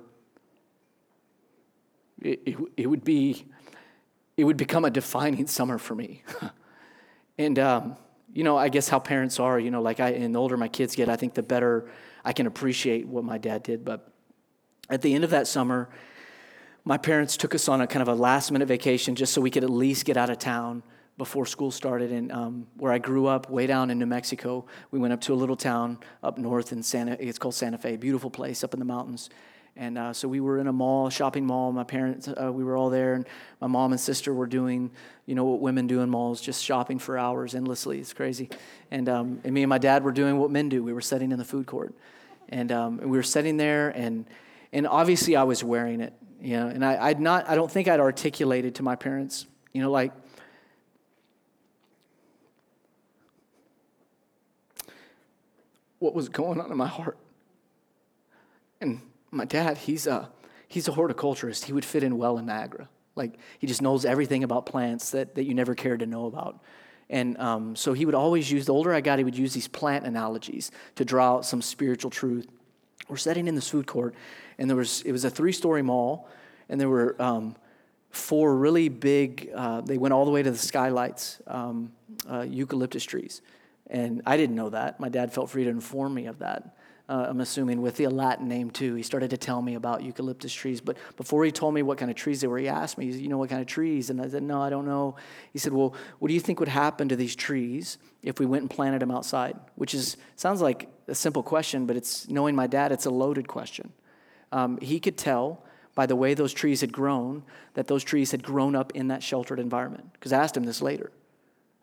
[2.22, 3.46] it, it, it would be,
[4.36, 6.24] it would become a defining summer for me.
[7.38, 7.96] and, um,
[8.34, 10.68] you know, I guess how parents are, you know, like I, and the older my
[10.68, 11.90] kids get, I think the better
[12.26, 13.86] I can appreciate what my dad did.
[13.86, 14.12] But
[14.90, 15.90] at the end of that summer,
[16.84, 19.50] my parents took us on a kind of a last minute vacation just so we
[19.50, 20.84] could at least get out of town
[21.18, 22.12] before school started.
[22.12, 25.34] And um, where I grew up, way down in New Mexico, we went up to
[25.34, 27.18] a little town up north in Santa.
[27.20, 29.30] It's called Santa Fe, beautiful place up in the mountains.
[29.78, 31.72] And uh, so we were in a mall, shopping mall.
[31.72, 33.26] My parents, uh, we were all there, and
[33.62, 34.92] my mom and sister were doing,
[35.26, 38.00] you know, what women do in malls, just shopping for hours endlessly.
[38.00, 38.50] It's crazy.
[38.92, 40.84] And, um, and me and my dad were doing what men do.
[40.84, 41.96] We were sitting in the food court,
[42.50, 44.26] and, um, and we were sitting there, and
[44.74, 46.68] and obviously I was wearing it, you know.
[46.68, 50.12] And I, I'd not, I don't think I'd articulated to my parents, you know, like
[56.02, 57.18] what was going on in my heart.
[58.82, 60.30] And my dad, he's a,
[60.68, 61.66] he's a horticulturist.
[61.66, 62.90] He would fit in well in Niagara.
[63.16, 66.60] Like, he just knows everything about plants that, that you never cared to know about.
[67.08, 69.68] And um, so he would always use, the older I got, he would use these
[69.68, 72.48] plant analogies to draw out some spiritual truth.
[73.08, 74.16] We're sitting in this food court,
[74.58, 76.28] and there was, it was a three story mall,
[76.68, 77.56] and there were um,
[78.10, 81.92] four really big, uh, they went all the way to the skylights, um,
[82.28, 83.44] uh, eucalyptus trees.
[83.92, 85.00] And I didn't know that.
[85.00, 86.76] My dad felt free to inform me of that
[87.12, 88.96] uh, I'm assuming, with the Latin name too.
[88.96, 90.80] He started to tell me about eucalyptus trees.
[90.80, 93.28] But before he told me what kind of trees they were, he asked me, You
[93.28, 94.10] know what kind of trees?
[94.10, 95.18] And I said, No, I don't know.
[95.52, 98.62] He said, Well, what do you think would happen to these trees if we went
[98.62, 99.60] and planted them outside?
[99.76, 103.46] Which is, sounds like a simple question, but it's knowing my dad, it's a loaded
[103.46, 103.92] question.
[104.54, 108.42] Um, he could tell by the way those trees had grown that those trees had
[108.42, 110.14] grown up in that sheltered environment.
[110.14, 111.12] Because I asked him this later.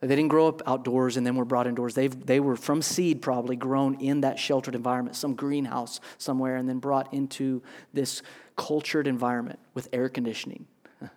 [0.01, 1.95] They didn't grow up outdoors and then were brought indoors.
[1.95, 6.69] they they were from seed, probably grown in that sheltered environment, some greenhouse somewhere, and
[6.69, 8.23] then brought into this
[8.57, 10.67] cultured environment with air conditioning.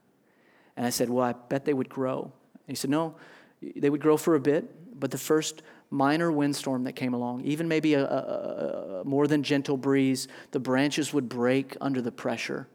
[0.77, 2.23] And I said, Well, I bet they would grow.
[2.23, 3.15] And he said, No,
[3.75, 7.67] they would grow for a bit, but the first minor windstorm that came along, even
[7.67, 12.67] maybe a, a, a more than gentle breeze, the branches would break under the pressure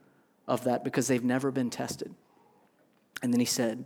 [0.47, 2.15] of that because they've never been tested.
[3.23, 3.85] And then he said,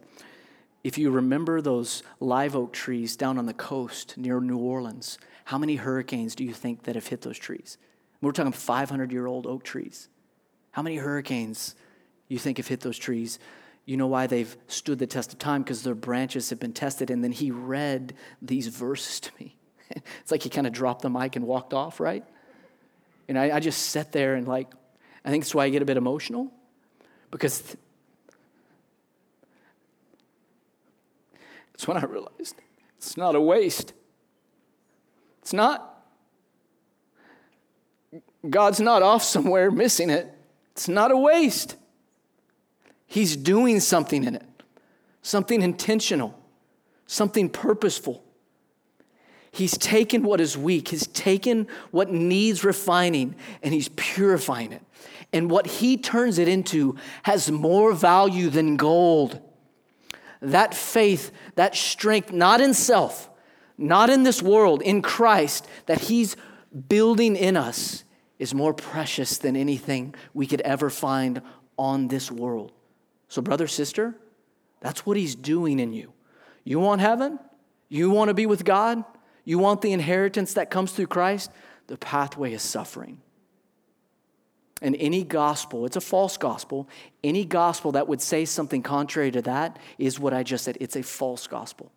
[0.83, 5.59] if you remember those live oak trees down on the coast near New Orleans, how
[5.59, 7.77] many hurricanes do you think that have hit those trees?
[8.21, 10.09] We're talking 500 year old oak trees.
[10.73, 11.75] How many hurricanes
[12.29, 13.39] you think have hit those trees?
[13.85, 15.63] You know why they've stood the test of time?
[15.63, 17.11] Because their branches have been tested.
[17.11, 19.57] And then he read these verses to me.
[20.21, 22.25] It's like he kind of dropped the mic and walked off, right?
[23.27, 24.69] And I, I just sat there and, like,
[25.25, 26.53] I think that's why I get a bit emotional
[27.33, 27.77] because
[31.81, 32.57] That's when I realized
[32.99, 33.95] it's not a waste.
[35.41, 36.05] It's not.
[38.51, 40.31] God's not off somewhere missing it.
[40.73, 41.77] It's not a waste.
[43.07, 44.63] He's doing something in it,
[45.23, 46.39] something intentional,
[47.07, 48.23] something purposeful.
[49.51, 54.83] He's taken what is weak, He's taken what needs refining, and He's purifying it.
[55.33, 59.41] And what He turns it into has more value than gold
[60.41, 63.31] that faith, that strength, not in self,
[63.77, 66.37] not in this world, in Christ, that He's
[66.89, 68.05] building in us
[68.39, 71.43] is more precious than anything we could ever find
[71.77, 72.73] on this world.
[73.29, 74.15] So, brother, sister,
[74.81, 76.13] that's what He's doing in you.
[76.65, 77.39] You want heaven?
[77.89, 79.05] You want to be with God?
[79.45, 81.51] You want the inheritance that comes through Christ?
[81.87, 83.21] The pathway is suffering.
[84.83, 86.89] And any gospel, it's a false gospel,
[87.23, 90.79] any gospel that would say something contrary to that is what I just said.
[90.81, 91.93] It's a false gospel.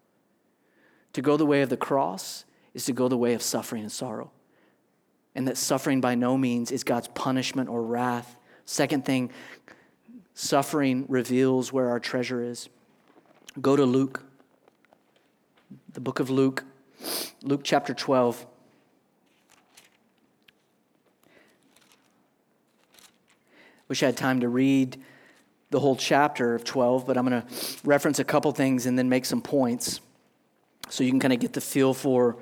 [1.14, 2.44] To go the way of the cross
[2.74, 4.32] is to go the way of suffering and sorrow.
[5.36, 8.36] And that suffering by no means is God's punishment or wrath.
[8.66, 9.32] Second thing,
[10.34, 12.70] suffering reveals where our treasure is.
[13.62, 14.24] Go to Luke,
[15.94, 16.66] the book of Luke,
[17.44, 18.46] Luke chapter 12.
[23.94, 24.98] Wish I had time to read
[25.70, 27.48] the whole chapter of 12, but I'm going to
[27.84, 30.02] reference a couple things and then make some points
[30.90, 32.38] so you can kind of get the feel for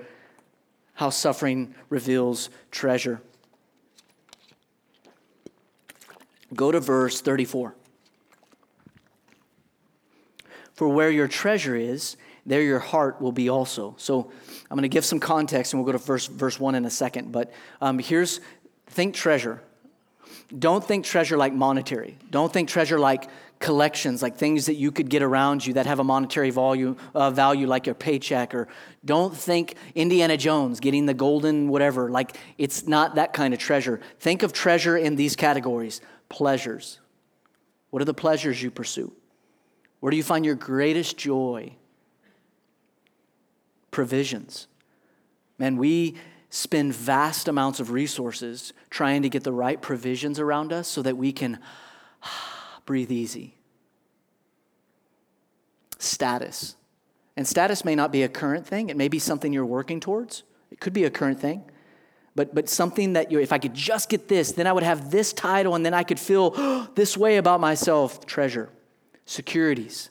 [0.93, 3.19] how suffering reveals treasure.
[6.55, 7.75] Go to verse 34.
[10.71, 13.93] For where your treasure is, there your heart will be also.
[13.97, 14.31] So
[14.69, 16.89] I'm going to give some context and we'll go to verse, verse 1 in a
[16.89, 17.33] second.
[17.33, 18.39] But um, here's
[18.87, 19.61] think treasure.
[20.57, 22.17] Don't think treasure like monetary.
[22.29, 25.99] Don't think treasure like collections, like things that you could get around you that have
[25.99, 28.53] a monetary value, uh, value like your paycheck.
[28.53, 28.67] Or
[29.05, 32.09] don't think Indiana Jones getting the golden whatever.
[32.09, 34.01] Like it's not that kind of treasure.
[34.19, 36.99] Think of treasure in these categories pleasures.
[37.89, 39.13] What are the pleasures you pursue?
[39.99, 41.75] Where do you find your greatest joy?
[43.91, 44.67] Provisions.
[45.57, 46.15] Man, we
[46.51, 51.17] spend vast amounts of resources trying to get the right provisions around us so that
[51.17, 51.57] we can
[52.85, 53.55] breathe easy.
[55.97, 56.75] Status.
[57.37, 60.43] And status may not be a current thing, it may be something you're working towards.
[60.69, 61.63] It could be a current thing.
[62.35, 65.09] But, but something that you, if I could just get this, then I would have
[65.09, 66.51] this title and then I could feel
[66.95, 68.25] this way about myself.
[68.25, 68.69] Treasure,
[69.25, 70.10] securities,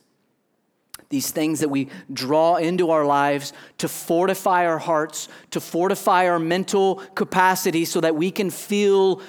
[1.11, 6.39] these things that we draw into our lives to fortify our hearts, to fortify our
[6.39, 9.21] mental capacity so that we can feel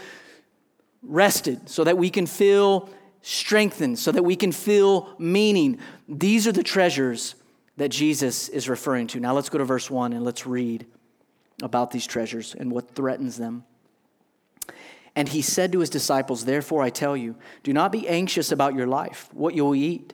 [1.02, 2.88] rested, so that we can feel
[3.24, 5.80] strengthened, so that we can feel meaning.
[6.08, 7.34] These are the treasures
[7.78, 9.20] that Jesus is referring to.
[9.20, 10.86] Now let's go to verse 1 and let's read
[11.64, 13.64] about these treasures and what threatens them.
[15.16, 18.76] And he said to his disciples, Therefore I tell you, do not be anxious about
[18.76, 20.14] your life, what you'll eat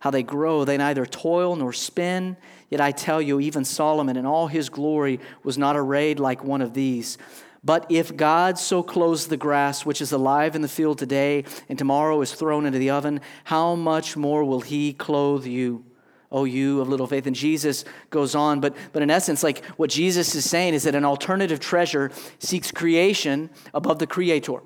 [0.00, 0.64] how they grow.
[0.64, 2.36] They neither toil nor spin.
[2.70, 6.60] Yet I tell you, even Solomon in all his glory was not arrayed like one
[6.60, 7.18] of these.
[7.64, 11.78] But if God so clothes the grass, which is alive in the field today, and
[11.78, 15.84] tomorrow is thrown into the oven, how much more will he clothe you?
[16.30, 17.26] O you of little faith.
[17.26, 20.94] And Jesus goes on, but, but in essence, like what Jesus is saying is that
[20.94, 24.60] an alternative treasure seeks creation above the creator.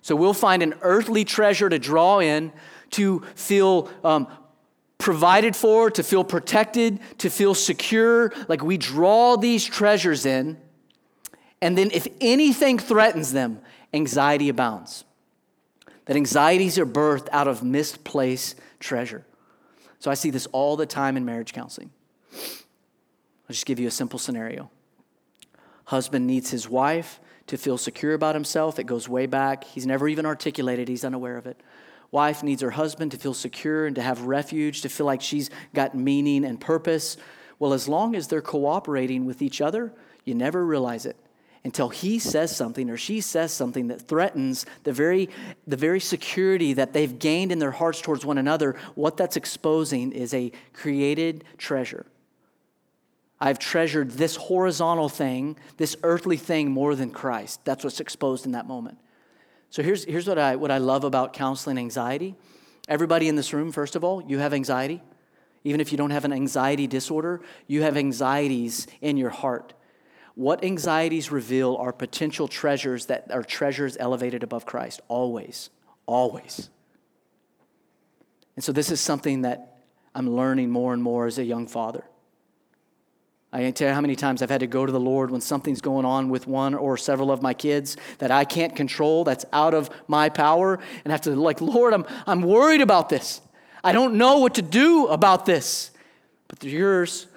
[0.00, 2.52] So we'll find an earthly treasure to draw in
[2.90, 4.28] to feel um,
[4.98, 8.32] provided for, to feel protected, to feel secure.
[8.48, 10.58] Like we draw these treasures in,
[11.60, 13.60] and then if anything threatens them,
[13.92, 15.04] anxiety abounds.
[16.06, 19.24] That anxieties are birthed out of misplaced treasure.
[19.98, 21.90] So I see this all the time in marriage counseling.
[22.32, 24.70] I'll just give you a simple scenario.
[25.86, 28.78] Husband needs his wife to feel secure about himself.
[28.78, 29.64] It goes way back.
[29.64, 31.60] He's never even articulated, he's unaware of it.
[32.10, 35.50] Wife needs her husband to feel secure and to have refuge, to feel like she's
[35.74, 37.16] got meaning and purpose.
[37.58, 39.92] Well, as long as they're cooperating with each other,
[40.24, 41.16] you never realize it
[41.64, 45.28] until he says something or she says something that threatens the very,
[45.66, 48.76] the very security that they've gained in their hearts towards one another.
[48.94, 52.06] What that's exposing is a created treasure.
[53.40, 57.64] I've treasured this horizontal thing, this earthly thing, more than Christ.
[57.64, 58.98] That's what's exposed in that moment.
[59.70, 62.34] So here's, here's what, I, what I love about counseling anxiety.
[62.88, 65.02] Everybody in this room, first of all, you have anxiety.
[65.64, 69.74] Even if you don't have an anxiety disorder, you have anxieties in your heart.
[70.36, 75.00] What anxieties reveal are potential treasures that are treasures elevated above Christ.
[75.08, 75.70] Always.
[76.06, 76.70] Always.
[78.54, 79.78] And so this is something that
[80.14, 82.04] I'm learning more and more as a young father.
[83.52, 85.40] I can't tell you how many times I've had to go to the Lord when
[85.40, 89.44] something's going on with one or several of my kids that I can't control, that's
[89.52, 93.40] out of my power, and have to, like, Lord, I'm, I'm worried about this.
[93.84, 95.92] I don't know what to do about this,
[96.48, 97.28] but they're yours.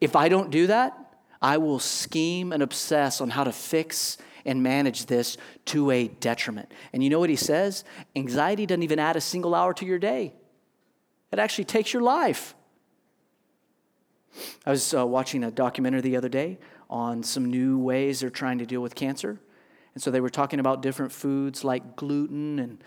[0.00, 0.98] If I don't do that,
[1.42, 6.72] I will scheme and obsess on how to fix and manage this to a detriment.
[6.92, 7.84] And you know what he says?
[8.16, 10.32] Anxiety doesn't even add a single hour to your day,
[11.30, 12.54] it actually takes your life.
[14.66, 18.58] I was uh, watching a documentary the other day on some new ways they're trying
[18.58, 19.40] to deal with cancer.
[19.94, 22.82] And so they were talking about different foods like gluten and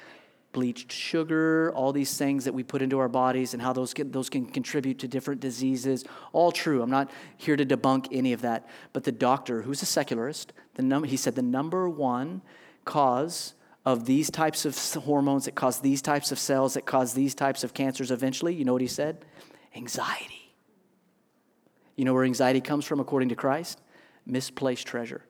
[0.54, 4.12] bleached sugar, all these things that we put into our bodies and how those can,
[4.12, 6.06] those can contribute to different diseases.
[6.32, 6.82] All true.
[6.82, 8.68] I'm not here to debunk any of that.
[8.94, 12.42] But the doctor, who's a secularist, the num- he said the number one
[12.86, 13.54] cause
[13.86, 17.64] of these types of hormones that cause these types of cells that cause these types
[17.64, 19.26] of cancers eventually, you know what he said?
[19.76, 20.45] Anxiety.
[21.96, 23.82] You know where anxiety comes from according to Christ?
[24.26, 25.24] Misplaced treasure.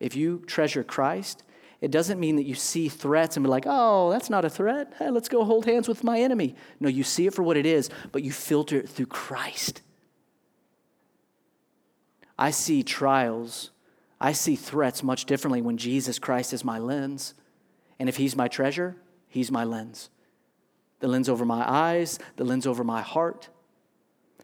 [0.00, 1.44] If you treasure Christ,
[1.80, 4.92] it doesn't mean that you see threats and be like, oh, that's not a threat.
[4.98, 6.54] Hey, let's go hold hands with my enemy.
[6.80, 9.82] No, you see it for what it is, but you filter it through Christ.
[12.38, 13.70] I see trials,
[14.20, 17.34] I see threats much differently when Jesus Christ is my lens.
[17.98, 18.96] And if He's my treasure,
[19.28, 20.08] He's my lens.
[21.00, 23.48] The lens over my eyes, the lens over my heart.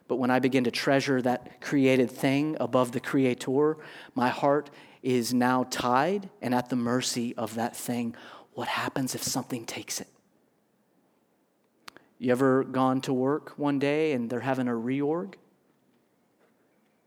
[0.08, 3.76] But when I begin to treasure that created thing above the Creator,
[4.14, 4.70] my heart
[5.02, 8.16] is now tied and at the mercy of that thing.
[8.54, 10.08] What happens if something takes it?
[12.18, 15.34] You ever gone to work one day and they're having a reorg?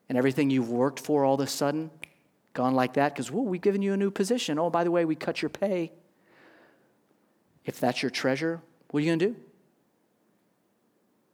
[0.07, 1.89] And everything you've worked for all of a sudden
[2.53, 4.59] gone like that because, whoa, we've given you a new position.
[4.59, 5.91] Oh, by the way, we cut your pay.
[7.65, 9.35] If that's your treasure, what are you going to do?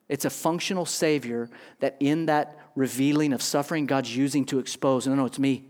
[0.10, 5.06] It's a functional Savior that in that revealing of suffering, God's using to expose.
[5.08, 5.65] No, no, it's me.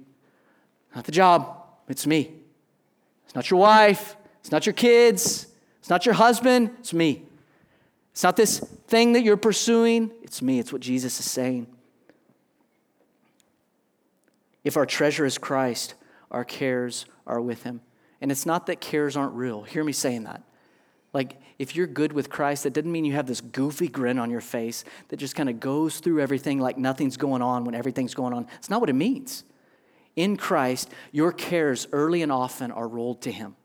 [0.95, 2.33] Not the job, it's me.
[3.25, 5.47] It's not your wife, it's not your kids,
[5.79, 7.23] it's not your husband, it's me.
[8.11, 10.59] It's not this thing that you're pursuing, it's me.
[10.59, 11.67] It's what Jesus is saying.
[14.63, 15.93] If our treasure is Christ,
[16.31, 17.81] our cares are with Him.
[18.19, 19.63] And it's not that cares aren't real.
[19.63, 20.41] Hear me saying that.
[21.13, 24.29] Like, if you're good with Christ, that doesn't mean you have this goofy grin on
[24.29, 28.13] your face that just kind of goes through everything like nothing's going on when everything's
[28.13, 28.47] going on.
[28.57, 29.43] It's not what it means.
[30.15, 33.55] In Christ, your cares early and often are rolled to Him.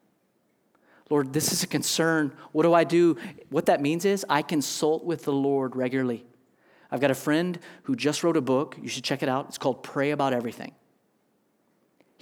[1.10, 2.32] Lord, this is a concern.
[2.52, 3.18] What do I do?
[3.50, 6.24] What that means is I consult with the Lord regularly.
[6.90, 8.78] I've got a friend who just wrote a book.
[8.80, 9.48] You should check it out.
[9.48, 10.72] It's called Pray About Everything.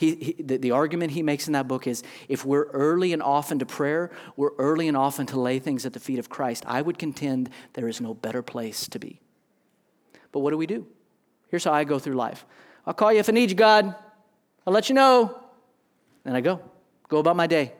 [0.01, 3.23] He, he, the, the argument he makes in that book is if we're early and
[3.23, 6.65] often to prayer, we're early and often to lay things at the feet of Christ.
[6.67, 9.21] I would contend there is no better place to be.
[10.33, 10.87] But what do we do?
[11.49, 12.47] Here's how I go through life
[12.87, 13.95] I'll call you if I need you, God.
[14.67, 15.39] I'll let you know.
[16.25, 16.63] And I go,
[17.09, 17.75] go about my day.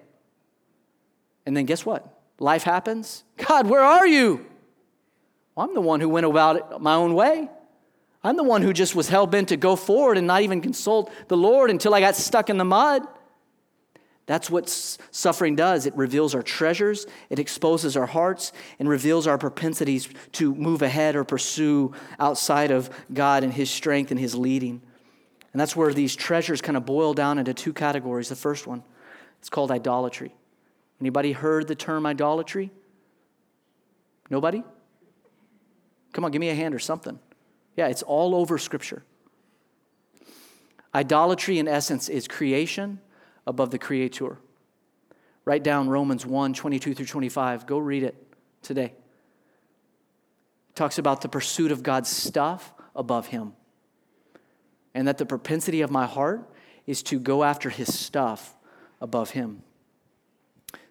[1.47, 2.21] And then guess what?
[2.39, 3.25] Life happens.
[3.39, 4.45] God, where are you?
[5.55, 7.49] Well, I'm the one who went about it my own way.
[8.23, 11.11] I'm the one who just was hell bent to go forward and not even consult
[11.29, 13.03] the Lord until I got stuck in the mud.
[14.27, 15.87] That's what suffering does.
[15.87, 21.17] It reveals our treasures, it exposes our hearts, and reveals our propensities to move ahead
[21.17, 24.83] or pursue outside of God and His strength and His leading.
[25.53, 28.29] And that's where these treasures kind of boil down into two categories.
[28.29, 28.85] The first one,
[29.41, 30.33] it's called idolatry.
[31.01, 32.71] Anybody heard the term idolatry?
[34.29, 34.63] Nobody?
[36.13, 37.19] Come on, give me a hand or something.
[37.81, 39.03] Yeah, it's all over Scripture.
[40.95, 43.01] Idolatry, in essence, is creation
[43.47, 44.37] above the Creator.
[45.47, 47.65] Write down Romans 1 22 through 25.
[47.65, 48.23] Go read it
[48.61, 48.93] today.
[50.69, 53.55] It talks about the pursuit of God's stuff above Him.
[54.93, 56.47] And that the propensity of my heart
[56.87, 58.55] is to go after His stuff
[59.01, 59.63] above Him.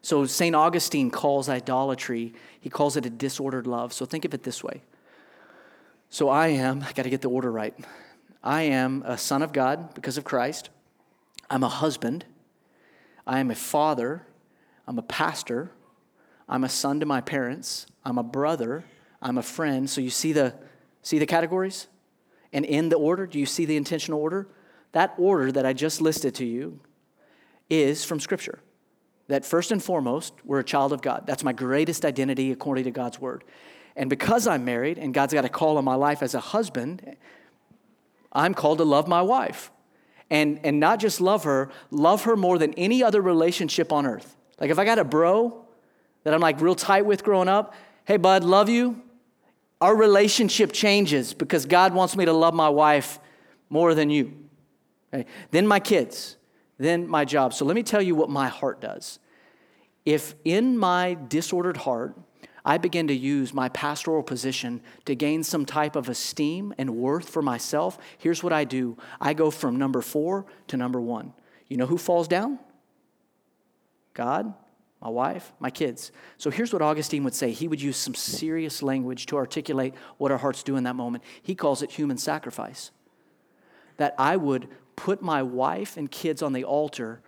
[0.01, 0.55] So, St.
[0.55, 3.93] Augustine calls idolatry, he calls it a disordered love.
[3.93, 4.81] So, think of it this way
[6.09, 7.73] so I am, I got to get the order right.
[8.43, 10.69] I am a son of God because of Christ.
[11.49, 12.25] I'm a husband.
[13.27, 14.25] I am a father.
[14.87, 15.71] I'm a pastor.
[16.47, 17.85] I'm a son to my parents.
[18.03, 18.83] I'm a brother.
[19.21, 19.89] I'm a friend.
[19.89, 20.55] So you see the
[21.03, 21.87] see the categories?
[22.51, 24.47] And in the order, do you see the intentional order?
[24.93, 26.79] That order that I just listed to you
[27.69, 28.59] is from Scripture.
[29.27, 31.25] That first and foremost, we're a child of God.
[31.27, 33.43] That's my greatest identity according to God's word.
[33.95, 37.15] And because I'm married and God's got a call on my life as a husband,
[38.31, 39.71] I'm called to love my wife.
[40.29, 44.35] And, and not just love her, love her more than any other relationship on earth.
[44.59, 45.65] Like if I got a bro
[46.23, 47.73] that I'm like real tight with growing up,
[48.05, 49.01] hey, bud, love you.
[49.81, 53.19] Our relationship changes because God wants me to love my wife
[53.69, 54.33] more than you.
[55.13, 55.25] Okay?
[55.51, 56.35] Then my kids,
[56.77, 57.53] then my job.
[57.53, 59.19] So let me tell you what my heart does.
[60.05, 62.15] If in my disordered heart,
[62.65, 67.29] I begin to use my pastoral position to gain some type of esteem and worth
[67.29, 71.33] for myself, here's what I do I go from number four to number one.
[71.67, 72.59] You know who falls down?
[74.13, 74.53] God,
[75.01, 76.11] my wife, my kids.
[76.37, 77.51] So here's what Augustine would say.
[77.51, 81.23] He would use some serious language to articulate what our hearts do in that moment.
[81.41, 82.91] He calls it human sacrifice.
[83.97, 87.21] That I would put my wife and kids on the altar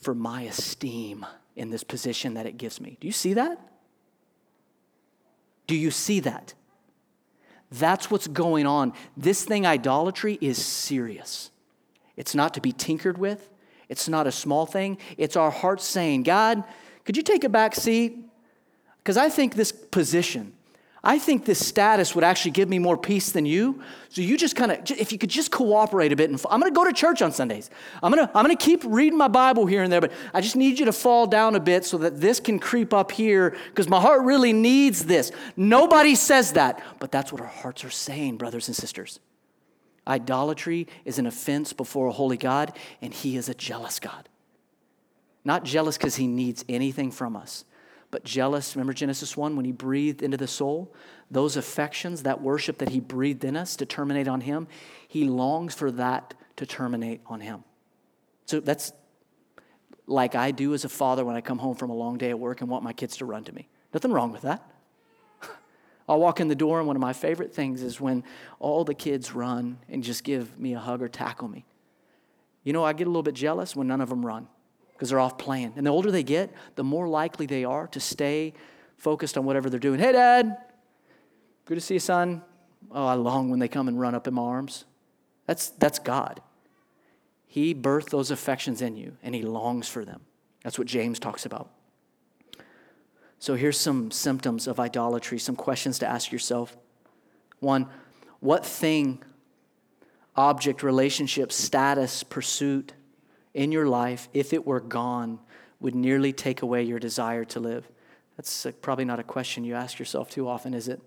[0.00, 1.26] for my esteem
[1.56, 2.96] in this position that it gives me.
[3.00, 3.60] Do you see that?
[5.68, 6.54] Do you see that?
[7.70, 8.94] That's what's going on.
[9.16, 11.50] This thing, idolatry, is serious.
[12.16, 13.48] It's not to be tinkered with,
[13.88, 14.98] it's not a small thing.
[15.16, 16.64] It's our hearts saying, God,
[17.04, 18.18] could you take a back seat?
[18.98, 20.52] Because I think this position,
[21.08, 23.80] I think this status would actually give me more peace than you.
[24.10, 26.70] So you just kind of, if you could just cooperate a bit, and I'm going
[26.70, 27.70] to go to church on Sundays.
[28.02, 30.42] I'm going to, I'm going to keep reading my Bible here and there, but I
[30.42, 33.56] just need you to fall down a bit so that this can creep up here
[33.70, 35.32] because my heart really needs this.
[35.56, 39.18] Nobody says that, but that's what our hearts are saying, brothers and sisters.
[40.06, 44.28] Idolatry is an offense before a holy God, and He is a jealous God.
[45.42, 47.64] Not jealous because He needs anything from us
[48.10, 48.74] but jealous.
[48.74, 50.94] Remember Genesis 1 when he breathed into the soul?
[51.30, 54.66] Those affections, that worship that he breathed in us to terminate on him,
[55.06, 57.64] he longs for that to terminate on him.
[58.46, 58.92] So that's
[60.06, 62.38] like I do as a father when I come home from a long day at
[62.38, 63.68] work and want my kids to run to me.
[63.92, 64.62] Nothing wrong with that.
[66.08, 68.24] I'll walk in the door, and one of my favorite things is when
[68.58, 71.66] all the kids run and just give me a hug or tackle me.
[72.64, 74.48] You know, I get a little bit jealous when none of them run
[74.98, 75.74] because they're off playing.
[75.76, 78.52] And the older they get, the more likely they are to stay
[78.96, 80.00] focused on whatever they're doing.
[80.00, 80.56] Hey, Dad,
[81.66, 82.42] good to see you, son.
[82.90, 84.86] Oh, I long when they come and run up in my arms.
[85.46, 86.40] That's, that's God.
[87.46, 90.22] He birthed those affections in you, and He longs for them.
[90.64, 91.70] That's what James talks about.
[93.38, 96.76] So here's some symptoms of idolatry, some questions to ask yourself.
[97.60, 97.86] One,
[98.40, 99.22] what thing,
[100.34, 102.94] object, relationship, status, pursuit,
[103.58, 105.40] in your life, if it were gone,
[105.80, 107.88] would nearly take away your desire to live?
[108.36, 111.00] That's probably not a question you ask yourself too often, is it?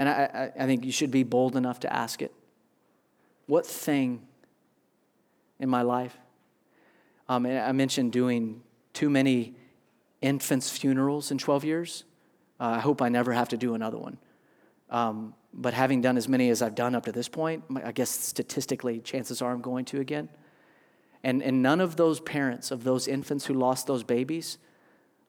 [0.00, 2.34] And I, I, I think you should be bold enough to ask it.
[3.46, 4.26] What thing
[5.60, 6.18] in my life?
[7.28, 9.54] Um, I mentioned doing too many
[10.20, 12.02] infants' funerals in 12 years.
[12.58, 14.18] Uh, I hope I never have to do another one.
[14.90, 18.10] Um, but having done as many as I've done up to this point, I guess
[18.10, 20.28] statistically, chances are I'm going to again.
[21.26, 24.58] And, and none of those parents of those infants who lost those babies,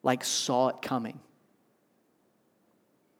[0.04, 1.20] like, saw it coming.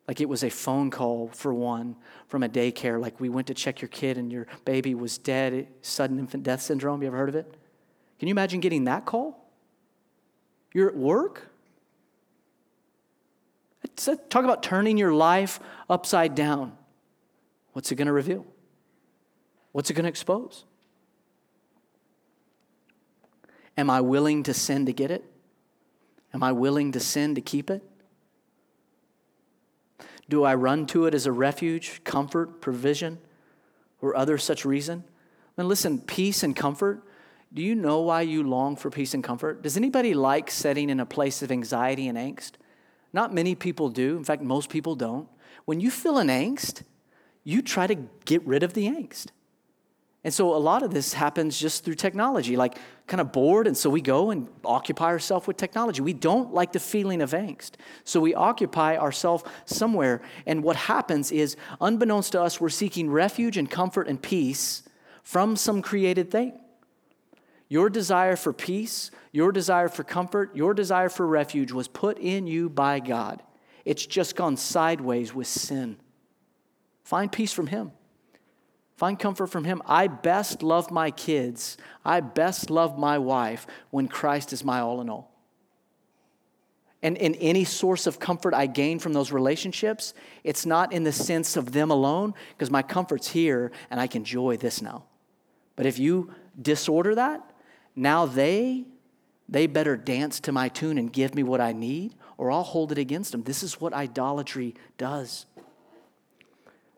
[0.08, 1.96] Like it was a phone call for one
[2.28, 3.02] from a daycare.
[3.02, 6.62] Like we went to check your kid and your baby was dead, sudden infant death
[6.62, 7.02] syndrome.
[7.02, 7.52] You ever heard of it?
[8.20, 9.50] Can you imagine getting that call?
[10.72, 11.50] You're at work?
[13.96, 15.60] Talk about turning your life
[15.90, 16.78] upside down.
[17.74, 18.46] What's it going to reveal?
[19.72, 20.64] What's it going to expose?
[23.78, 25.24] Am I willing to sin to get it?
[26.34, 27.84] Am I willing to sin to keep it?
[30.30, 33.20] Do I run to it as a refuge, comfort, provision,
[34.02, 35.04] or other such reason?
[35.58, 37.04] I mean, listen, peace and comfort.
[37.54, 39.62] Do you know why you long for peace and comfort?
[39.62, 42.54] Does anybody like sitting in a place of anxiety and angst?
[43.14, 44.18] Not many people do.
[44.18, 45.30] In fact, most people don't.
[45.66, 46.84] When you feel an angst,
[47.44, 49.28] you try to get rid of the angst.
[50.28, 53.78] And so a lot of this happens just through technology, like kind of bored, and
[53.78, 56.02] so we go and occupy ourselves with technology.
[56.02, 57.76] We don't like the feeling of angst.
[58.04, 63.56] So we occupy ourselves somewhere, and what happens is, unbeknownst to us, we're seeking refuge
[63.56, 64.84] and comfort and peace
[65.24, 66.60] from some created thing.
[67.70, 72.48] Your desire for peace, your desire for comfort, your desire for refuge was put in
[72.48, 73.42] you by God.
[73.86, 75.96] It's just gone sideways with sin.
[77.06, 77.94] Find peace from Him.
[78.98, 79.82] Find comfort from Him.
[79.86, 81.78] I best love my kids.
[82.04, 85.32] I best love my wife when Christ is my all in all.
[87.04, 91.12] And in any source of comfort I gain from those relationships, it's not in the
[91.12, 95.06] sense of them alone, because my comfort's here and I can enjoy this now.
[95.76, 97.48] But if you disorder that,
[97.96, 98.86] now they
[99.50, 102.92] they better dance to my tune and give me what I need, or I'll hold
[102.92, 103.44] it against them.
[103.44, 105.46] This is what idolatry does.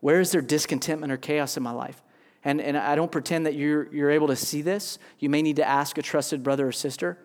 [0.00, 2.02] Where is there discontentment or chaos in my life?
[2.42, 4.98] And, and I don't pretend that you're, you're able to see this.
[5.18, 7.18] You may need to ask a trusted brother or sister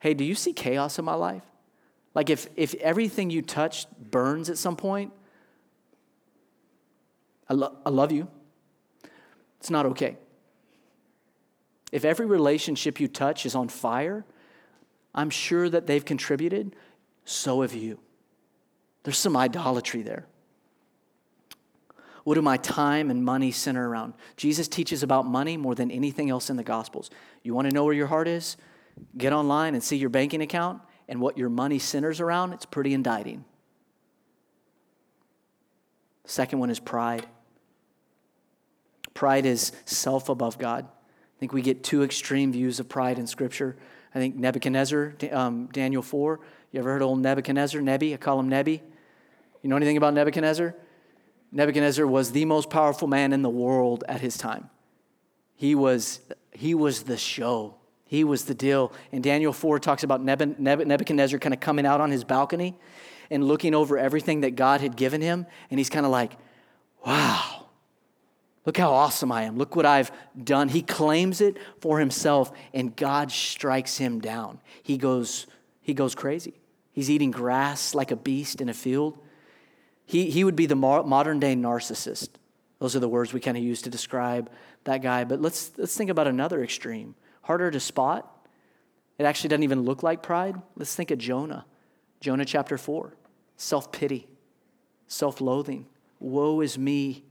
[0.00, 1.42] hey, do you see chaos in my life?
[2.14, 5.12] Like if, if everything you touch burns at some point,
[7.50, 8.26] I, lo- I love you.
[9.58, 10.16] It's not okay.
[11.92, 14.24] If every relationship you touch is on fire,
[15.14, 16.74] I'm sure that they've contributed.
[17.24, 17.98] So have you.
[19.02, 20.26] There's some idolatry there.
[22.30, 24.14] What do my time and money center around?
[24.36, 27.10] Jesus teaches about money more than anything else in the Gospels.
[27.42, 28.56] You want to know where your heart is?
[29.18, 32.52] Get online and see your banking account and what your money centers around.
[32.52, 33.44] It's pretty indicting.
[36.24, 37.26] Second one is pride.
[39.12, 40.84] Pride is self above God.
[40.84, 43.76] I think we get two extreme views of pride in Scripture.
[44.14, 46.38] I think Nebuchadnezzar, um, Daniel 4.
[46.70, 47.80] You ever heard of old Nebuchadnezzar?
[47.80, 48.14] Nebi?
[48.14, 48.80] I call him Nebi.
[49.62, 50.76] You know anything about Nebuchadnezzar?
[51.52, 54.70] Nebuchadnezzar was the most powerful man in the world at his time.
[55.56, 56.20] He was,
[56.52, 57.74] he was the show.
[58.04, 58.92] He was the deal.
[59.12, 62.76] And Daniel 4 talks about Nebuchadnezzar kind of coming out on his balcony
[63.30, 65.46] and looking over everything that God had given him.
[65.70, 66.32] And he's kind of like,
[67.06, 67.66] wow,
[68.66, 69.56] look how awesome I am.
[69.58, 70.10] Look what I've
[70.42, 70.68] done.
[70.68, 74.60] He claims it for himself, and God strikes him down.
[74.82, 75.46] He goes,
[75.80, 76.54] he goes crazy.
[76.92, 79.18] He's eating grass like a beast in a field.
[80.10, 82.30] He, he would be the modern day narcissist.
[82.80, 84.50] Those are the words we kind of use to describe
[84.82, 85.22] that guy.
[85.22, 87.14] But let's, let's think about another extreme.
[87.42, 88.48] Harder to spot.
[89.18, 90.60] It actually doesn't even look like pride.
[90.74, 91.64] Let's think of Jonah.
[92.18, 93.14] Jonah chapter 4.
[93.56, 94.26] Self pity,
[95.06, 95.86] self loathing.
[96.18, 97.22] Woe is me.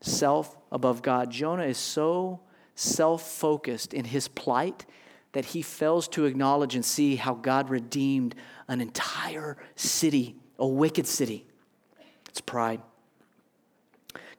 [0.00, 1.30] Self above God.
[1.30, 2.40] Jonah is so
[2.74, 4.86] self focused in his plight
[5.34, 8.34] that he fails to acknowledge and see how God redeemed
[8.66, 11.46] an entire city, a wicked city.
[12.32, 12.80] It's pride.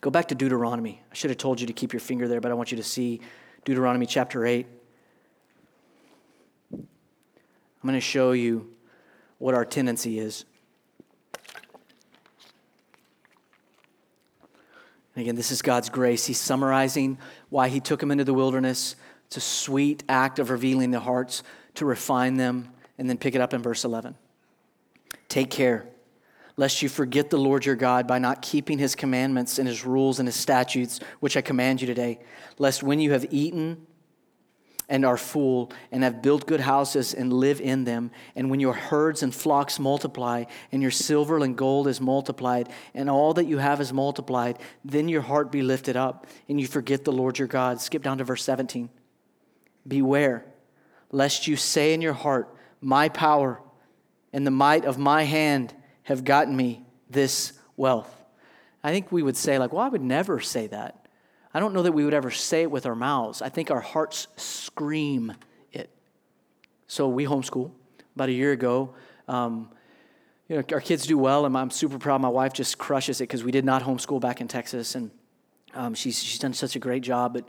[0.02, 1.00] Go back to Deuteronomy.
[1.12, 2.84] I should have told you to keep your finger there, but I want you to
[2.84, 3.22] see
[3.66, 4.66] Deuteronomy chapter 8.
[6.72, 6.88] I'm
[7.84, 8.74] going to show you
[9.38, 10.44] what our tendency is.
[15.16, 16.26] And again, this is God's grace.
[16.26, 17.20] He's summarizing
[17.52, 18.96] why He took them into the wilderness.
[19.28, 21.44] It's a sweet act of revealing the hearts
[21.76, 24.16] to refine them, and then pick it up in verse 11.
[25.30, 25.86] Take care
[26.56, 30.20] lest you forget the Lord your God by not keeping his commandments and his rules
[30.20, 32.20] and his statutes, which I command you today,
[32.60, 33.88] lest when you have eaten
[34.90, 38.74] and are full and have built good houses and live in them, and when your
[38.74, 43.58] herds and flocks multiply, and your silver and gold is multiplied, and all that you
[43.58, 47.48] have is multiplied, then your heart be lifted up, and you forget the Lord your
[47.48, 47.82] God.
[47.82, 48.90] Skip down to verse 17.
[49.88, 50.46] Beware,
[51.12, 53.62] lest you say in your heart, My power
[54.34, 55.74] and the might of my hand
[56.04, 58.14] have gotten me this wealth.
[58.84, 61.08] I think we would say, like, well, I would never say that.
[61.54, 63.42] I don't know that we would ever say it with our mouths.
[63.42, 65.34] I think our hearts scream
[65.72, 65.90] it.
[66.88, 67.72] So we homeschool.
[68.16, 68.94] About a year ago,
[69.28, 69.70] um,
[70.48, 72.22] you know, our kids do well, and I'm super proud.
[72.22, 75.10] My wife just crushes it because we did not homeschool back in Texas, and
[75.74, 77.34] um, she's she's done such a great job.
[77.34, 77.48] But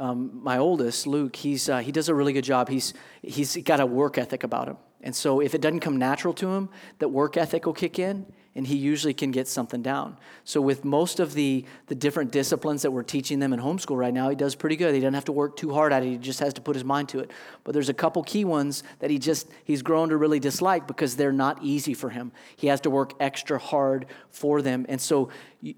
[0.00, 2.70] um, my oldest, Luke, he's uh, he does a really good job.
[2.70, 6.34] He's he's got a work ethic about him, and so if it doesn't come natural
[6.34, 8.26] to him, that work ethic will kick in,
[8.56, 10.16] and he usually can get something down.
[10.42, 14.12] So with most of the, the different disciplines that we're teaching them in homeschool right
[14.12, 14.96] now, he does pretty good.
[14.96, 16.08] He doesn't have to work too hard at it.
[16.08, 17.30] He just has to put his mind to it.
[17.62, 21.14] But there's a couple key ones that he just he's grown to really dislike because
[21.14, 22.32] they're not easy for him.
[22.56, 24.86] He has to work extra hard for them.
[24.88, 25.28] And so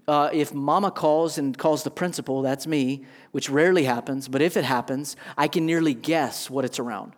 [0.07, 4.57] uh, if mama calls and calls the principal, that's me, which rarely happens, but if
[4.57, 7.13] it happens, I can nearly guess what it's around.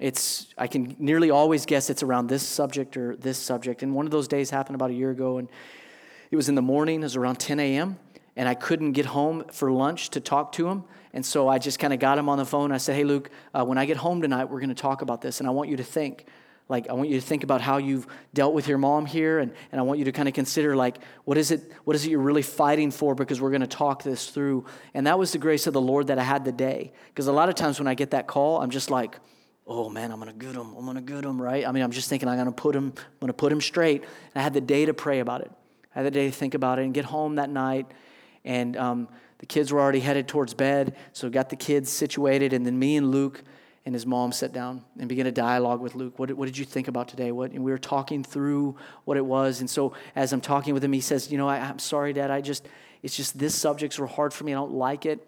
[0.00, 3.82] It's, I can nearly always guess it's around this subject or this subject.
[3.82, 5.48] And one of those days happened about a year ago, and
[6.30, 7.98] it was in the morning, it was around 10 a.m.,
[8.36, 10.82] and I couldn't get home for lunch to talk to him.
[11.12, 12.72] And so I just kind of got him on the phone.
[12.72, 15.20] I said, Hey, Luke, uh, when I get home tonight, we're going to talk about
[15.20, 16.26] this, and I want you to think.
[16.68, 19.52] Like, I want you to think about how you've dealt with your mom here, and,
[19.70, 22.10] and I want you to kind of consider, like, what is, it, what is it
[22.10, 23.14] you're really fighting for?
[23.14, 24.64] Because we're going to talk this through.
[24.94, 26.92] And that was the grace of the Lord that I had the day.
[27.08, 29.18] Because a lot of times when I get that call, I'm just like,
[29.66, 30.74] oh man, I'm gonna get him.
[30.76, 31.66] I'm gonna get him, right?
[31.66, 34.02] I mean, I'm just thinking I'm gonna put him, I'm gonna put him straight.
[34.02, 35.50] And I had the day to pray about it.
[35.94, 37.86] I had the day to think about it and get home that night.
[38.44, 39.08] And um,
[39.38, 42.52] the kids were already headed towards bed, so got the kids situated.
[42.52, 43.42] And then me and Luke
[43.86, 46.18] and his mom sat down and began a dialogue with Luke.
[46.18, 47.32] What, what did you think about today?
[47.32, 49.60] What, and we were talking through what it was.
[49.60, 52.30] And so as I'm talking with him, he says, You know, I, I'm sorry, Dad.
[52.30, 52.66] I just,
[53.02, 54.52] it's just this subjects were hard for me.
[54.52, 55.26] I don't like it.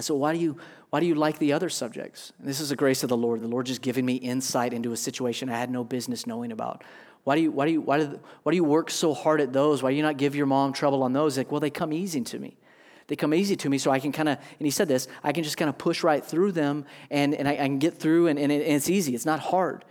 [0.00, 0.56] So why do you
[0.92, 2.34] why do you like the other subjects?
[2.38, 3.40] And this is a grace of the Lord.
[3.40, 6.84] The Lord just giving me insight into a situation I had no business knowing about.
[7.24, 9.54] Why do you why do you why do, why do you work so hard at
[9.54, 9.82] those?
[9.82, 11.38] Why do you not give your mom trouble on those?
[11.38, 12.58] Like, well, they come easy to me.
[13.06, 15.32] They come easy to me, so I can kind of, and he said this, I
[15.32, 18.26] can just kind of push right through them and, and I, I can get through,
[18.26, 19.14] and, and, it, and it's easy.
[19.14, 19.86] It's not hard.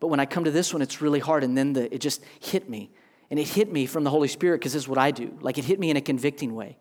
[0.00, 2.24] But when I come to this one, it's really hard, and then the, it just
[2.40, 2.90] hit me.
[3.30, 5.36] And it hit me from the Holy Spirit because this is what I do.
[5.42, 6.78] Like it hit me in a convicting way.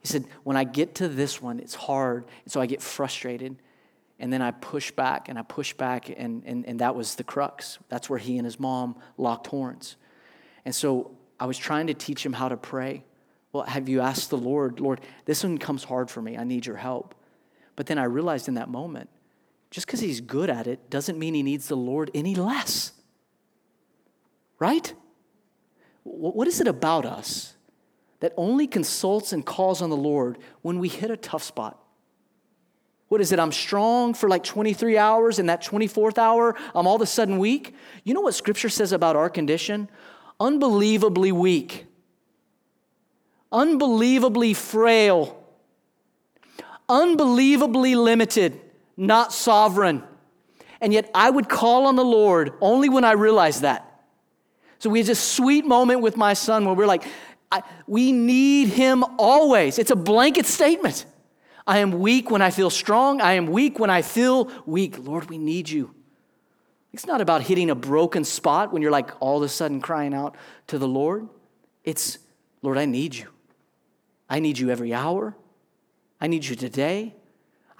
[0.00, 2.24] He said, When I get to this one, it's hard.
[2.44, 3.56] And so I get frustrated.
[4.18, 6.10] And then I push back and I push back.
[6.14, 7.78] And, and, and that was the crux.
[7.88, 9.96] That's where he and his mom locked horns.
[10.64, 13.04] And so I was trying to teach him how to pray.
[13.52, 16.36] Well, have you asked the Lord, Lord, this one comes hard for me.
[16.36, 17.14] I need your help.
[17.76, 19.08] But then I realized in that moment,
[19.70, 22.92] just because he's good at it doesn't mean he needs the Lord any less.
[24.58, 24.92] Right?
[26.02, 27.54] What is it about us
[28.20, 31.78] that only consults and calls on the Lord when we hit a tough spot.
[33.08, 33.40] What is it?
[33.40, 37.38] I'm strong for like 23 hours, and that 24th hour, I'm all of a sudden
[37.38, 37.74] weak.
[38.04, 39.88] You know what Scripture says about our condition?
[40.38, 41.86] Unbelievably weak,
[43.50, 45.44] unbelievably frail,
[46.88, 48.60] unbelievably limited,
[48.96, 50.04] not sovereign.
[50.80, 53.86] And yet I would call on the Lord only when I realized that.
[54.78, 57.04] So we had this sweet moment with my son where we're like,
[57.52, 59.78] I, we need him always.
[59.78, 61.04] It's a blanket statement.
[61.66, 63.20] I am weak when I feel strong.
[63.20, 64.98] I am weak when I feel weak.
[64.98, 65.94] Lord, we need you.
[66.92, 70.14] It's not about hitting a broken spot when you're like all of a sudden crying
[70.14, 70.36] out
[70.68, 71.28] to the Lord.
[71.84, 72.18] It's,
[72.62, 73.28] Lord, I need you.
[74.28, 75.36] I need you every hour.
[76.20, 77.14] I need you today.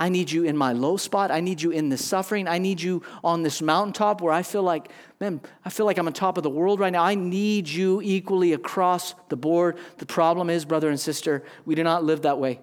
[0.01, 1.31] I need you in my low spot.
[1.31, 2.49] I need you in the suffering.
[2.49, 4.91] I need you on this mountaintop where I feel like,
[5.21, 7.05] man, I feel like I'm on top of the world right now.
[7.05, 9.77] I need you equally across the board.
[9.99, 12.61] The problem is, brother and sister, we do not live that way.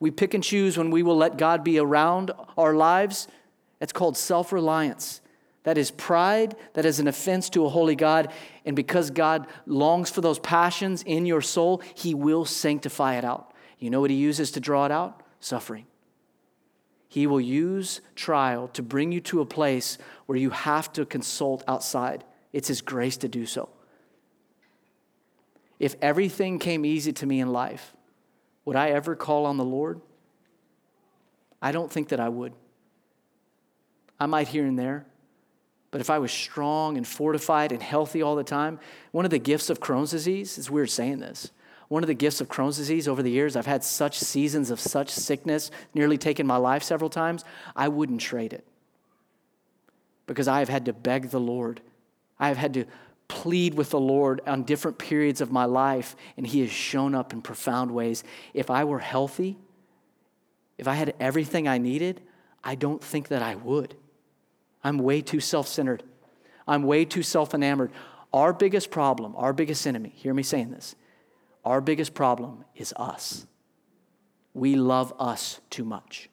[0.00, 3.28] We pick and choose when we will let God be around our lives.
[3.78, 5.20] It's called self reliance.
[5.64, 6.56] That is pride.
[6.72, 8.32] That is an offense to a holy God.
[8.64, 13.52] And because God longs for those passions in your soul, He will sanctify it out.
[13.78, 15.22] You know what He uses to draw it out?
[15.40, 15.84] Suffering.
[17.08, 21.64] He will use trial to bring you to a place where you have to consult
[21.66, 22.24] outside.
[22.52, 23.70] It's His grace to do so.
[25.78, 27.94] If everything came easy to me in life,
[28.64, 30.00] would I ever call on the Lord?
[31.62, 32.52] I don't think that I would.
[34.20, 35.06] I might here and there.
[35.90, 38.78] But if I was strong and fortified and healthy all the time,
[39.10, 41.50] one of the gifts of Crohn's disease, it's weird saying this,
[41.88, 44.78] one of the gifts of Crohn's disease over the years, I've had such seasons of
[44.78, 48.64] such sickness, nearly taken my life several times, I wouldn't trade it.
[50.26, 51.80] Because I have had to beg the Lord.
[52.38, 52.84] I have had to
[53.28, 57.32] plead with the Lord on different periods of my life, and He has shown up
[57.32, 58.22] in profound ways.
[58.52, 59.56] If I were healthy,
[60.76, 62.20] if I had everything I needed,
[62.62, 63.94] I don't think that I would.
[64.84, 66.02] I'm way too self centered.
[66.66, 67.90] I'm way too self enamored.
[68.32, 70.94] Our biggest problem, our biggest enemy, hear me saying this,
[71.68, 73.46] our biggest problem is us.
[74.54, 76.30] We love us too much.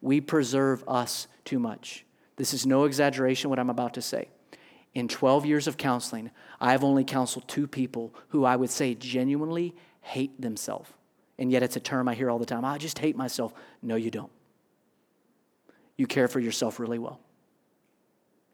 [0.00, 2.06] We preserve us too much.
[2.36, 4.28] This is no exaggeration what I'm about to say.
[4.94, 8.94] In 12 years of counseling, I have only counseled two people who I would say
[8.94, 10.90] genuinely hate themselves.
[11.38, 12.64] And yet it's a term I hear all the time.
[12.64, 13.52] Ah, I just hate myself.
[13.82, 14.32] No, you don't.
[15.98, 17.20] You care for yourself really well.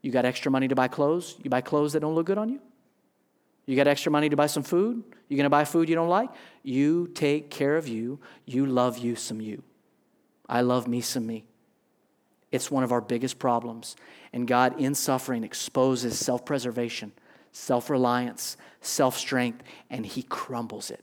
[0.00, 1.36] You got extra money to buy clothes?
[1.44, 2.60] You buy clothes that don't look good on you?
[3.66, 5.02] You got extra money to buy some food?
[5.28, 6.30] You going to buy food you don't like?
[6.62, 8.18] You take care of you.
[8.44, 9.62] You love you some you.
[10.48, 11.44] I love me some me.
[12.50, 13.96] It's one of our biggest problems.
[14.32, 17.12] And God, in suffering, exposes self preservation,
[17.52, 21.02] self reliance, self strength, and He crumbles it.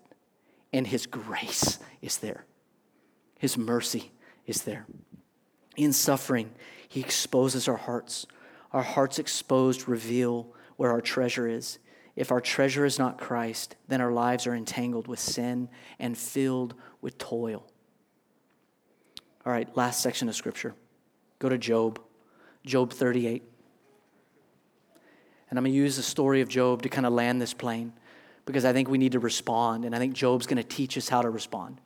[0.72, 2.45] And His grace is there,
[3.39, 4.12] His mercy
[4.45, 4.86] is there.
[5.76, 6.51] In suffering,
[6.88, 8.28] He exposes our hearts.
[8.72, 11.80] Our hearts exposed reveal where our treasure is.
[12.20, 16.76] If our treasure is not Christ, then our lives are entangled with sin and filled
[17.00, 17.66] with toil.
[19.46, 20.76] All right, last section of scripture.
[21.40, 21.98] Go to Job,
[22.66, 23.42] Job 38.
[25.50, 27.94] And I'm going to use the story of Job to kind of land this plane
[28.44, 31.08] because I think we need to respond, and I think Job's going to teach us
[31.08, 31.80] how to respond.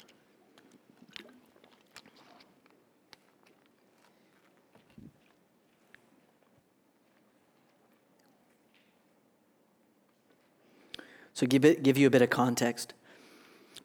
[11.33, 12.93] So, give, it, give you a bit of context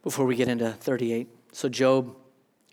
[0.03, 1.29] before we get into 38.
[1.53, 2.15] So, Job,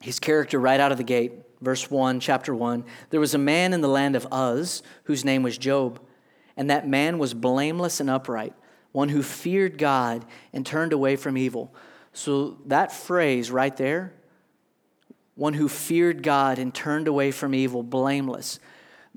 [0.02, 3.74] his character right out of the gate, verse 1, chapter 1 there was a man
[3.74, 6.00] in the land of Uz whose name was Job,
[6.58, 8.54] and that man was blameless and upright,
[8.92, 11.74] one who feared God and turned away from evil.
[12.14, 14.14] So, that phrase right there,
[15.36, 18.60] one who feared God and turned away from evil, blameless.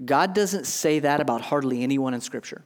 [0.04, 2.64] God doesn't say that about hardly anyone in Scripture.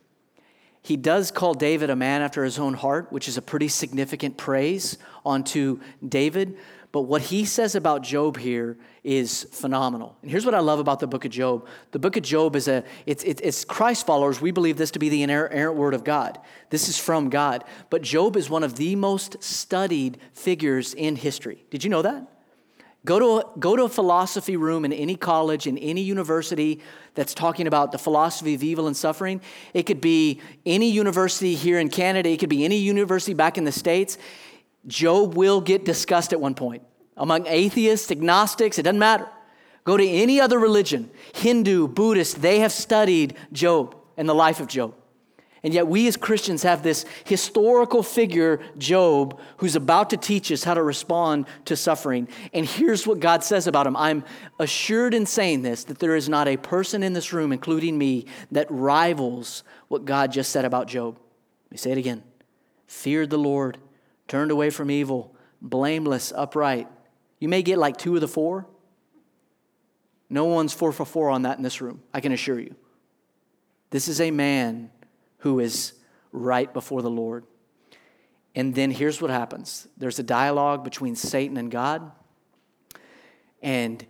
[0.82, 4.36] He does call David a man after his own heart, which is a pretty significant
[4.36, 6.56] praise onto David.
[6.90, 10.16] But what he says about Job here is phenomenal.
[10.20, 11.66] And here's what I love about the book of Job.
[11.92, 14.40] The book of Job is a, it's, it's Christ followers.
[14.40, 16.38] We believe this to be the inerrant word of God.
[16.68, 17.64] This is from God.
[17.88, 21.64] But Job is one of the most studied figures in history.
[21.70, 22.26] Did you know that?
[23.04, 26.80] Go to, a, go to a philosophy room in any college, in any university
[27.14, 29.40] that's talking about the philosophy of evil and suffering.
[29.74, 33.64] It could be any university here in Canada, it could be any university back in
[33.64, 34.18] the States.
[34.86, 36.82] Job will get discussed at one point.
[37.16, 39.28] Among atheists, agnostics, it doesn't matter.
[39.84, 44.68] Go to any other religion, Hindu, Buddhist, they have studied Job and the life of
[44.68, 44.94] Job.
[45.64, 50.64] And yet, we as Christians have this historical figure, Job, who's about to teach us
[50.64, 52.26] how to respond to suffering.
[52.52, 54.24] And here's what God says about him I'm
[54.58, 58.26] assured in saying this that there is not a person in this room, including me,
[58.50, 61.16] that rivals what God just said about Job.
[61.66, 62.24] Let me say it again
[62.88, 63.78] feared the Lord,
[64.28, 66.88] turned away from evil, blameless, upright.
[67.38, 68.66] You may get like two of the four.
[70.28, 72.74] No one's four for four on that in this room, I can assure you.
[73.90, 74.90] This is a man
[75.42, 75.92] who is
[76.30, 77.44] right before the Lord.
[78.54, 82.10] And then here's what happens there's a dialogue between Satan and God.
[83.62, 84.04] And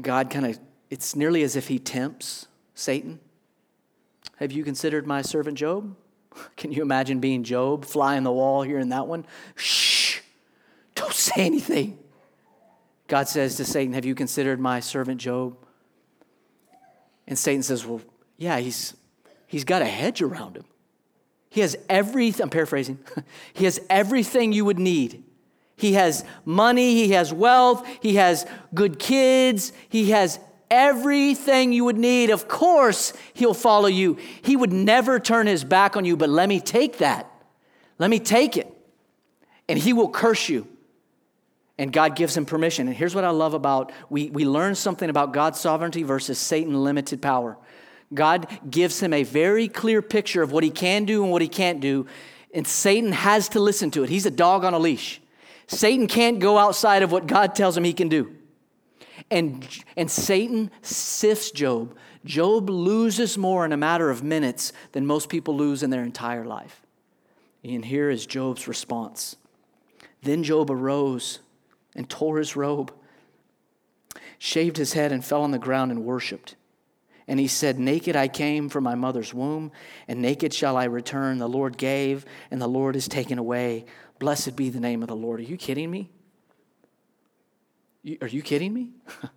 [0.00, 0.58] God kind of,
[0.90, 3.20] it's nearly as if he tempts Satan.
[4.36, 5.96] Have you considered my servant Job?
[6.56, 9.26] Can you imagine being Job, flying the wall here in that one?
[9.54, 10.20] Shh,
[10.94, 11.98] don't say anything.
[13.06, 15.56] God says to Satan, Have you considered my servant Job?
[17.26, 18.00] And Satan says, Well,
[18.38, 18.94] yeah, he's,
[19.50, 20.64] he's got a hedge around him.
[21.50, 22.98] He has everything, I'm paraphrasing,
[23.52, 25.24] he has everything you would need.
[25.76, 30.38] He has money, he has wealth, he has good kids, he has
[30.70, 32.30] everything you would need.
[32.30, 34.18] Of course, he'll follow you.
[34.42, 37.28] He would never turn his back on you, but let me take that.
[37.98, 38.72] Let me take it.
[39.68, 40.68] And he will curse you.
[41.78, 42.88] And God gives him permission.
[42.88, 46.84] And here's what I love about we, we learn something about God's sovereignty versus Satan
[46.84, 47.56] limited power.
[48.12, 51.48] God gives him a very clear picture of what he can do and what he
[51.48, 52.06] can't do,
[52.52, 54.10] and Satan has to listen to it.
[54.10, 55.20] He's a dog on a leash.
[55.68, 58.34] Satan can't go outside of what God tells him he can do.
[59.30, 61.96] And, and Satan sifts Job.
[62.24, 66.44] Job loses more in a matter of minutes than most people lose in their entire
[66.44, 66.82] life.
[67.62, 69.36] And here is Job's response.
[70.22, 71.38] Then Job arose
[71.94, 72.92] and tore his robe,
[74.38, 76.56] shaved his head, and fell on the ground and worshiped.
[77.30, 79.70] And he said, Naked I came from my mother's womb,
[80.08, 81.38] and naked shall I return.
[81.38, 83.84] The Lord gave, and the Lord is taken away.
[84.18, 85.38] Blessed be the name of the Lord.
[85.38, 86.10] Are you kidding me?
[88.20, 88.90] are you kidding me?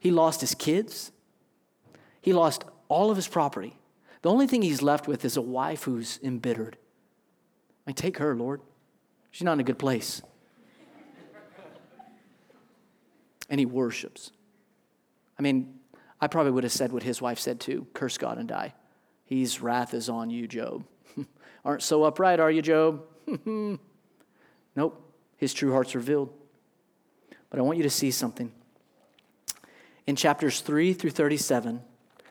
[0.00, 1.12] he lost his kids,
[2.20, 3.78] he lost all of his property.
[4.22, 6.76] The only thing he's left with is a wife who's embittered.
[7.86, 8.60] I take her, Lord.
[9.30, 10.20] She's not in a good place.
[13.48, 14.32] and he worships.
[15.38, 15.78] I mean,
[16.22, 18.74] I probably would have said what his wife said too curse God and die.
[19.24, 20.84] His wrath is on you, Job.
[21.64, 23.02] Aren't so upright, are you, Job?
[24.76, 25.14] nope.
[25.36, 26.32] His true heart's revealed.
[27.50, 28.52] But I want you to see something.
[30.06, 31.82] In chapters 3 through 37,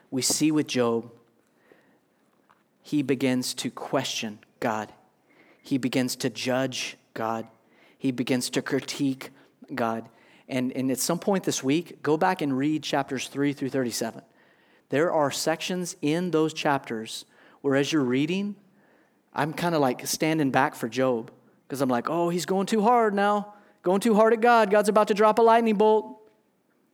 [0.09, 1.11] we see with Job,
[2.81, 4.93] he begins to question God.
[5.61, 7.45] He begins to judge God.
[7.97, 9.31] He begins to critique
[9.75, 10.07] God.
[10.51, 14.21] And, and at some point this week, go back and read chapters 3 through 37.
[14.89, 17.23] There are sections in those chapters
[17.61, 18.57] where, as you're reading,
[19.33, 21.31] I'm kind of like standing back for Job
[21.65, 24.69] because I'm like, oh, he's going too hard now, going too hard at God.
[24.69, 26.19] God's about to drop a lightning bolt.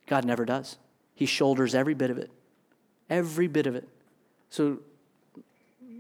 [0.06, 0.78] God never does.
[1.16, 2.30] He shoulders every bit of it,
[3.10, 3.90] every bit of it.
[4.52, 4.78] So,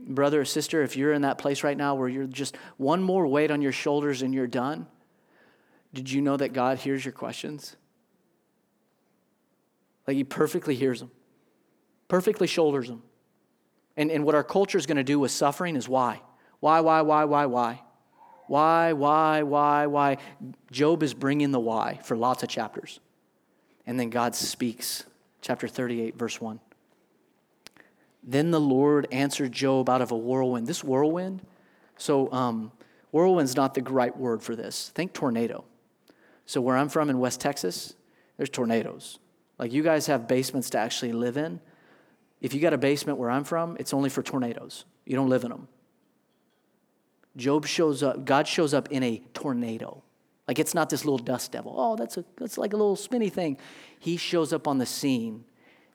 [0.07, 3.25] brother or sister, if you're in that place right now where you're just one more
[3.25, 4.85] weight on your shoulders and you're done,
[5.97, 7.75] did you know that God hears your questions?
[10.05, 11.09] Like He perfectly hears them,
[12.07, 13.01] perfectly shoulders them.
[13.97, 16.21] And, and what our culture is going to do with suffering is why?
[16.59, 17.81] Why, why, why, why, why?
[18.45, 20.17] Why, why, why, why?
[20.71, 22.99] Job is bringing the why for lots of chapters.
[23.87, 25.03] And then God speaks,
[25.41, 26.59] chapter 38, verse 1.
[28.21, 30.67] Then the Lord answered Job out of a whirlwind.
[30.67, 31.41] This whirlwind,
[31.97, 32.71] so um,
[33.11, 34.91] whirlwind's not the right word for this.
[34.93, 35.65] Think tornado.
[36.47, 37.93] So, where I'm from in West Texas,
[38.37, 39.19] there's tornadoes.
[39.59, 41.59] Like, you guys have basements to actually live in.
[42.41, 44.85] If you got a basement where I'm from, it's only for tornadoes.
[45.05, 45.67] You don't live in them.
[47.35, 50.01] Job shows up, God shows up in a tornado.
[50.47, 51.75] Like it's not this little dust devil.
[51.77, 53.57] Oh, that's, a, that's like a little spinny thing.
[53.99, 55.43] He shows up on the scene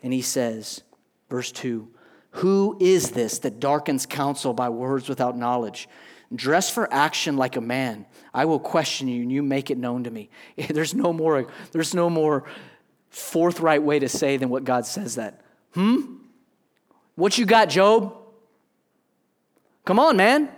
[0.02, 0.82] and he says,
[1.30, 1.88] verse 2
[2.32, 5.88] Who is this that darkens counsel by words without knowledge?
[6.34, 8.06] Dress for action like a man.
[8.32, 10.30] I will question you, and you make it known to me.
[10.56, 12.44] There's no more, there's no more
[13.10, 15.42] forthright way to say than what God says that.
[15.74, 16.16] Hmm?
[17.14, 18.16] What you got, Job?
[19.84, 20.48] Come on, man.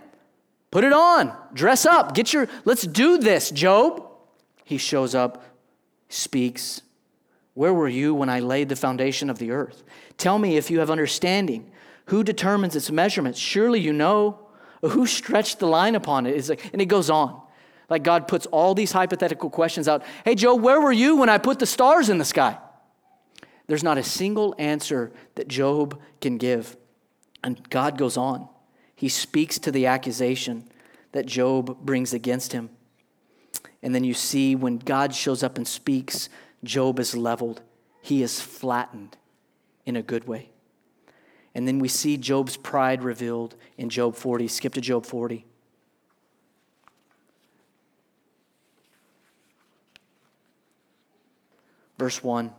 [0.71, 1.35] Put it on.
[1.53, 2.15] Dress up.
[2.15, 4.05] Get your, let's do this, Job.
[4.63, 5.43] He shows up,
[6.09, 6.81] speaks.
[7.53, 9.83] Where were you when I laid the foundation of the earth?
[10.17, 11.71] Tell me if you have understanding.
[12.07, 13.39] Who determines its measurements?
[13.39, 14.44] Surely you know.
[14.89, 16.35] Who stretched the line upon it?
[16.35, 17.41] It's like, and it goes on.
[17.89, 20.03] Like God puts all these hypothetical questions out.
[20.23, 22.57] Hey, Joe, where were you when I put the stars in the sky?
[23.67, 26.77] There's not a single answer that Job can give.
[27.43, 28.47] And God goes on.
[28.95, 30.69] He speaks to the accusation
[31.11, 32.69] that Job brings against him.
[33.81, 36.29] And then you see when God shows up and speaks,
[36.63, 37.61] Job is leveled,
[38.01, 39.17] he is flattened
[39.85, 40.49] in a good way.
[41.55, 44.49] And then we see Job's pride revealed in Job 40.
[44.49, 45.45] Skip to Job 40.
[51.97, 52.51] Verse 1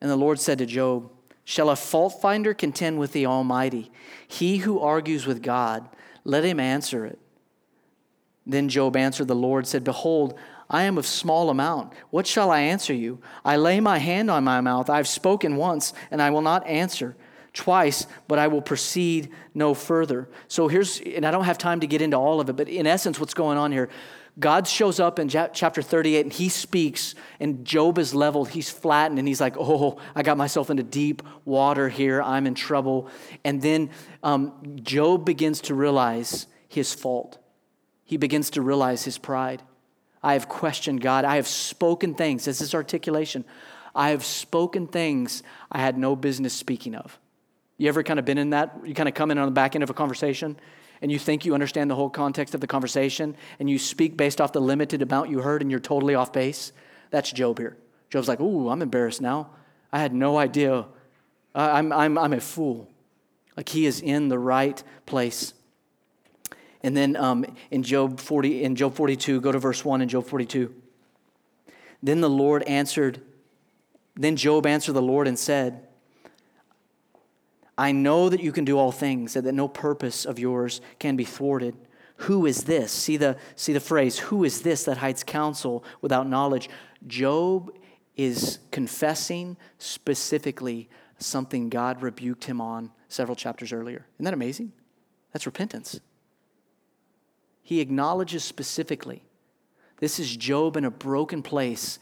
[0.00, 1.08] And the Lord said to Job,
[1.44, 3.92] Shall a fault finder contend with the Almighty?
[4.26, 5.88] He who argues with God,
[6.24, 7.20] let him answer it.
[8.44, 10.34] Then Job answered the Lord, said, Behold,
[10.68, 11.92] I am of small amount.
[12.10, 13.20] What shall I answer you?
[13.44, 14.90] I lay my hand on my mouth.
[14.90, 17.14] I have spoken once, and I will not answer
[17.52, 20.28] twice, but I will proceed no further.
[20.48, 22.86] So here's, and I don't have time to get into all of it, but in
[22.86, 23.88] essence, what's going on here?
[24.38, 28.50] God shows up in chapter 38 and he speaks, and Job is leveled.
[28.50, 32.22] He's flattened, and he's like, Oh, I got myself into deep water here.
[32.22, 33.08] I'm in trouble.
[33.44, 33.90] And then
[34.22, 37.38] um, Job begins to realize his fault.
[38.04, 39.62] He begins to realize his pride.
[40.22, 41.24] I have questioned God.
[41.24, 42.44] I have spoken things.
[42.44, 43.44] This is articulation.
[43.94, 47.18] I have spoken things I had no business speaking of.
[47.78, 48.76] You ever kind of been in that?
[48.84, 50.58] You kind of come in on the back end of a conversation
[51.00, 54.40] and you think you understand the whole context of the conversation and you speak based
[54.40, 56.72] off the limited amount you heard and you're totally off base?
[57.10, 57.76] That's Job here.
[58.10, 59.50] Job's like, Ooh, I'm embarrassed now.
[59.92, 60.86] I had no idea.
[61.54, 62.90] I'm, I'm, I'm a fool.
[63.56, 65.54] Like he is in the right place.
[66.82, 70.26] And then um, in Job 40, in Job 42, go to verse 1 in Job
[70.26, 70.74] 42.
[72.02, 73.20] Then the Lord answered,
[74.14, 75.87] then Job answered the Lord and said,
[77.78, 81.14] I know that you can do all things, and that no purpose of yours can
[81.14, 81.76] be thwarted.
[82.22, 82.90] Who is this?
[82.90, 86.68] See the, see the phrase, who is this that hides counsel without knowledge?
[87.06, 87.70] Job
[88.16, 94.04] is confessing specifically something God rebuked him on several chapters earlier.
[94.16, 94.72] Isn't that amazing?
[95.32, 96.00] That's repentance.
[97.62, 99.22] He acknowledges specifically
[100.00, 101.98] this is Job in a broken place,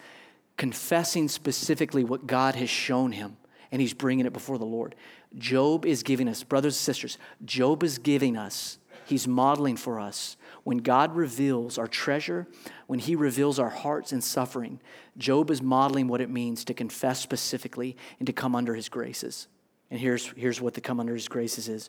[0.56, 3.36] confessing specifically what God has shown him
[3.70, 4.94] and he's bringing it before the Lord.
[5.36, 10.36] Job is giving us, brothers and sisters, Job is giving us, he's modeling for us.
[10.64, 12.46] When God reveals our treasure,
[12.86, 14.80] when he reveals our hearts in suffering,
[15.16, 19.46] Job is modeling what it means to confess specifically and to come under his graces.
[19.90, 21.88] And here's, here's what the come under his graces is.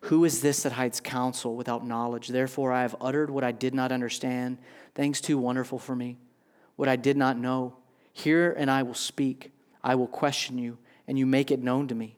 [0.00, 2.28] Who is this that hides counsel without knowledge?
[2.28, 4.58] Therefore, I have uttered what I did not understand,
[4.94, 6.18] things too wonderful for me,
[6.76, 7.76] what I did not know.
[8.12, 9.52] Hear and I will speak.
[9.82, 12.16] I will question you, and you make it known to me.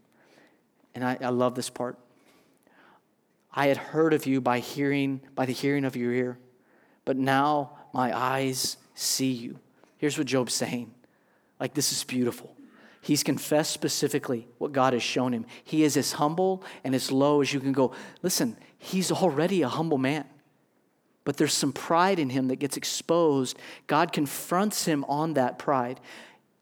[0.94, 1.98] And I, I love this part.
[3.52, 6.38] I had heard of you by hearing, by the hearing of your ear,
[7.04, 9.58] but now my eyes see you.
[9.98, 10.92] Here's what Job's saying.
[11.58, 12.54] Like, this is beautiful.
[13.00, 15.46] He's confessed specifically what God has shown him.
[15.64, 17.92] He is as humble and as low as you can go.
[18.22, 20.26] Listen, he's already a humble man,
[21.24, 23.56] but there's some pride in him that gets exposed.
[23.86, 26.00] God confronts him on that pride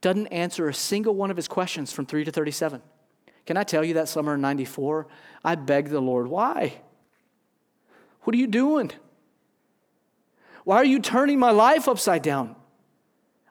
[0.05, 2.83] doesn't answer a single one of his questions from 3 to 37.
[3.47, 5.07] Can I tell you that summer in 94?
[5.43, 6.75] I begged the Lord, why?
[8.21, 8.93] What are you doing?
[10.65, 12.55] Why are you turning my life upside down?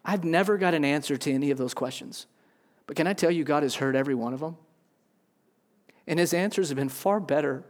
[0.06, 2.28] I've never got an answer to any of those questions.
[2.86, 4.58] But can I tell you, God has heard every one of them?
[6.06, 7.64] And his answers have been far better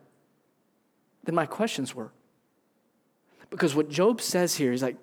[1.23, 2.11] than my questions were.
[3.49, 4.97] Because what Job says here, he's like,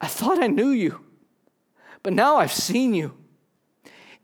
[0.00, 1.00] I thought I knew you.
[2.02, 3.14] But now I've seen you.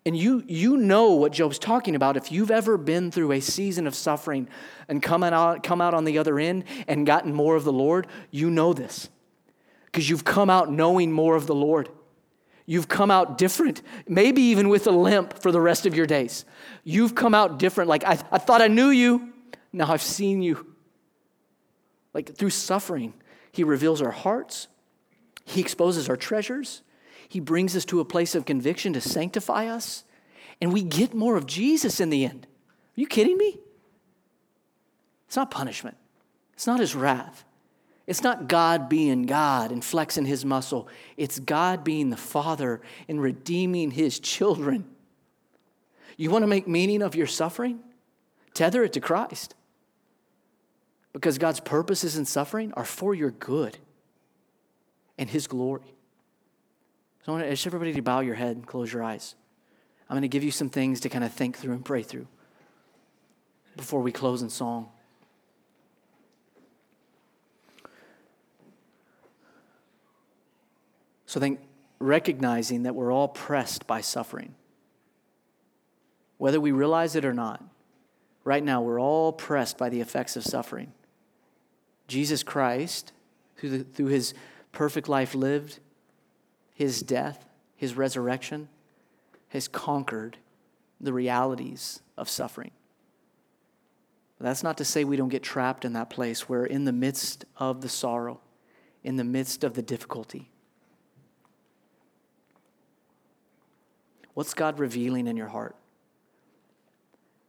[0.07, 2.17] And you, you know what Job's talking about.
[2.17, 4.49] If you've ever been through a season of suffering
[4.87, 8.07] and come out, come out on the other end and gotten more of the Lord,
[8.31, 9.09] you know this.
[9.87, 11.89] Because you've come out knowing more of the Lord.
[12.67, 16.45] You've come out different, maybe even with a limp for the rest of your days.
[16.85, 17.89] You've come out different.
[17.89, 19.33] Like, I, I thought I knew you,
[19.73, 20.75] now I've seen you.
[22.13, 23.15] Like, through suffering,
[23.53, 24.67] He reveals our hearts,
[25.45, 26.83] He exposes our treasures,
[27.29, 30.05] he brings us to a place of conviction to sanctify us,
[30.61, 32.47] and we get more of Jesus in the end.
[32.97, 33.59] Are you kidding me?
[35.27, 35.97] It's not punishment,
[36.55, 37.45] it's not his wrath.
[38.07, 40.89] It's not God being God and flexing his muscle.
[41.17, 44.85] It's God being the Father and redeeming his children.
[46.17, 47.81] You want to make meaning of your suffering?
[48.55, 49.55] Tether it to Christ.
[51.13, 53.77] Because God's purposes in suffering are for your good
[55.19, 55.96] and his glory.
[57.27, 59.35] So I want to ask everybody to bow your head and close your eyes.
[60.09, 62.29] I'm going to give you some things to kind of think through and pray through
[63.77, 64.91] before we close in song.
[71.27, 71.59] So I think
[71.99, 74.55] recognizing that we're all pressed by suffering.
[76.39, 77.61] Whether we realize it or not,
[78.45, 80.93] right now we're all pressed by the effects of suffering.
[82.07, 83.11] Jesus Christ,
[83.57, 84.33] through, the, through his
[84.71, 85.81] perfect life lived,
[86.77, 88.69] his death, his resurrection,
[89.49, 90.37] has conquered
[91.01, 92.71] the realities of suffering.
[94.39, 97.47] That's not to say we don't get trapped in that place where, in the midst
[97.57, 98.41] of the sorrow,
[99.03, 100.51] in the midst of the difficulty,
[104.35, 105.75] what's God revealing in your heart?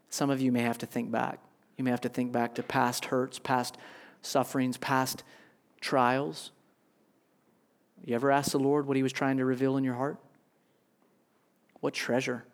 [0.09, 1.41] Some of you may have to think back.
[1.75, 3.77] You may have to think back to past hurts, past
[4.21, 5.23] sufferings, past
[5.81, 6.51] trials.
[8.05, 10.17] You ever ask the Lord what He was trying to reveal in your heart?
[11.79, 12.45] What treasure?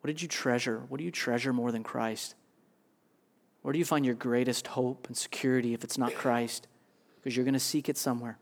[0.00, 0.82] What did you treasure?
[0.88, 2.36] What do you treasure more than Christ?
[3.62, 6.68] Where do you find your greatest hope and security if it's not Christ?
[7.16, 8.38] Because you're going to seek it somewhere.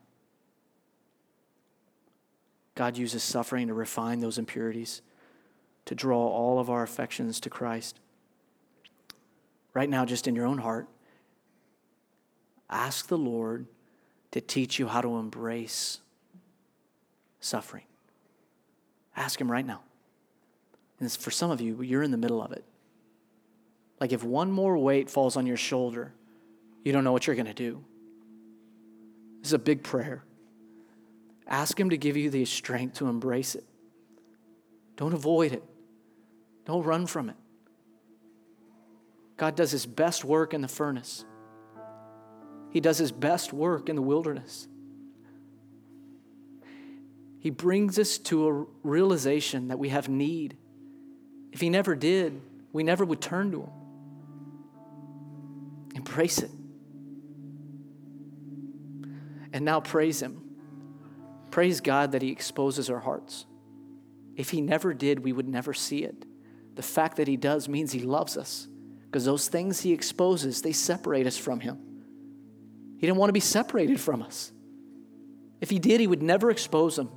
[2.75, 5.01] God uses suffering to refine those impurities,
[5.85, 7.99] to draw all of our affections to Christ.
[9.73, 10.87] Right now, just in your own heart,
[12.69, 13.65] ask the Lord
[14.35, 16.01] to teach you how to embrace
[17.39, 17.85] suffering.
[19.15, 19.79] Ask Him right now.
[20.99, 22.65] And for some of you, you're in the middle of it.
[24.01, 26.11] Like if one more weight falls on your shoulder,
[26.83, 27.81] you don't know what you're going to do.
[29.39, 30.25] This is a big prayer.
[31.47, 33.63] Ask Him to give you the strength to embrace it.
[34.97, 35.63] Don't avoid it,
[36.65, 37.37] don't run from it.
[39.37, 41.23] God does His best work in the furnace.
[42.75, 44.67] He does his best work in the wilderness.
[47.39, 50.57] He brings us to a realization that we have need.
[51.53, 52.41] If he never did,
[52.73, 53.69] we never would turn to him.
[55.95, 56.51] Embrace it.
[59.53, 60.41] And now praise him.
[61.51, 63.45] Praise God that he exposes our hearts.
[64.35, 66.25] If he never did, we would never see it.
[66.75, 68.67] The fact that he does means he loves us
[69.05, 71.94] because those things he exposes, they separate us from him.
[73.05, 74.51] He didn't want to be separated from us.
[75.61, 77.11] If he did, he would never expose them.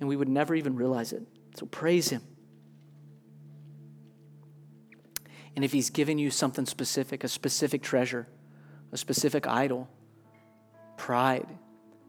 [0.00, 1.22] and we would never even realize it.
[1.56, 2.20] So praise Him.
[5.56, 8.28] And if He's given you something specific, a specific treasure,
[8.92, 9.88] a specific idol,
[10.98, 11.48] pride,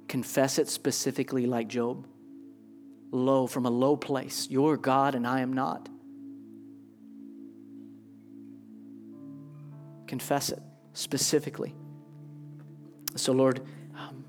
[0.09, 2.05] confess it specifically like Job.
[3.11, 4.47] Low, from a low place.
[4.49, 5.87] You're God and I am not.
[10.05, 11.73] Confess it specifically.
[13.15, 13.61] So, Lord,
[13.97, 14.25] um,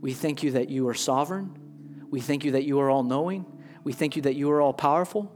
[0.00, 2.06] we thank you that you are sovereign.
[2.10, 3.44] We thank you that you are all knowing.
[3.82, 5.30] We thank you that you are all powerful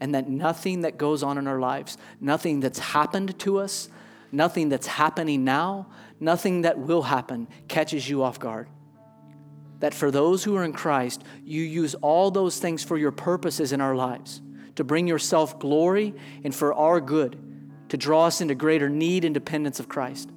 [0.00, 3.88] and that nothing that goes on in our lives, nothing that's happened to us,
[4.32, 5.86] nothing that's happening now,
[6.20, 8.68] nothing that will happen catches you off guard.
[9.80, 13.72] That for those who are in Christ, you use all those things for your purposes
[13.72, 14.42] in our lives,
[14.76, 17.40] to bring yourself glory and for our good,
[17.90, 20.30] to draw us into greater need and dependence of Christ.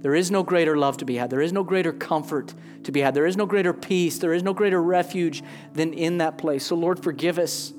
[0.00, 1.28] There is no greater love to be had.
[1.28, 3.14] There is no greater comfort to be had.
[3.14, 4.18] There is no greater peace.
[4.18, 5.42] There is no greater refuge
[5.72, 6.64] than in that place.
[6.64, 7.72] So, Lord, forgive us.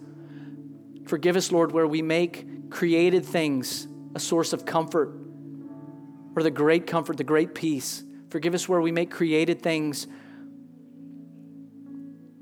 [1.08, 5.18] Forgive us, Lord, where we make created things a source of comfort
[6.36, 8.04] or the great comfort, the great peace.
[8.30, 10.08] Forgive us where we make created things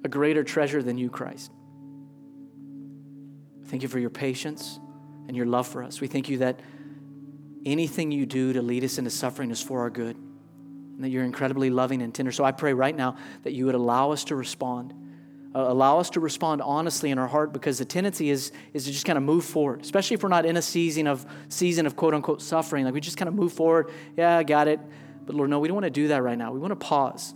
[0.04, 1.52] a greater treasure than you, Christ.
[3.66, 4.80] Thank you for your patience
[5.28, 6.02] and your love for us.
[6.02, 6.62] We thank you that
[7.68, 11.24] anything you do to lead us into suffering is for our good, and that you're
[11.24, 12.32] incredibly loving and tender.
[12.32, 14.94] So I pray right now that you would allow us to respond.
[15.56, 18.92] Uh, allow us to respond honestly in our heart because the tendency is, is to
[18.92, 21.96] just kind of move forward, especially if we're not in a season of season of
[21.96, 22.86] quote unquote suffering.
[22.86, 23.92] Like we just kind of move forward.
[24.16, 24.80] Yeah, I got it.
[25.26, 26.52] But Lord, no, we don't want to do that right now.
[26.52, 27.34] We want to pause,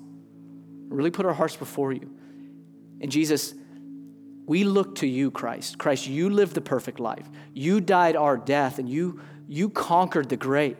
[0.87, 2.09] really put our hearts before you.
[3.01, 3.53] And Jesus,
[4.45, 5.77] we look to you, Christ.
[5.77, 7.29] Christ, you lived the perfect life.
[7.53, 9.19] You died our death and you,
[9.51, 10.77] you conquered the grave.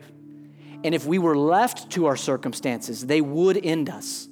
[0.82, 4.28] And if we were left to our circumstances, they would end us.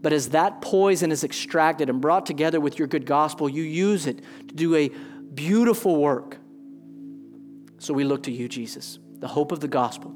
[0.00, 4.06] But as that poison is extracted and brought together with your good gospel, you use
[4.06, 6.38] it to do a beautiful work.
[7.78, 10.14] So we look to you, Jesus, the hope of the gospel.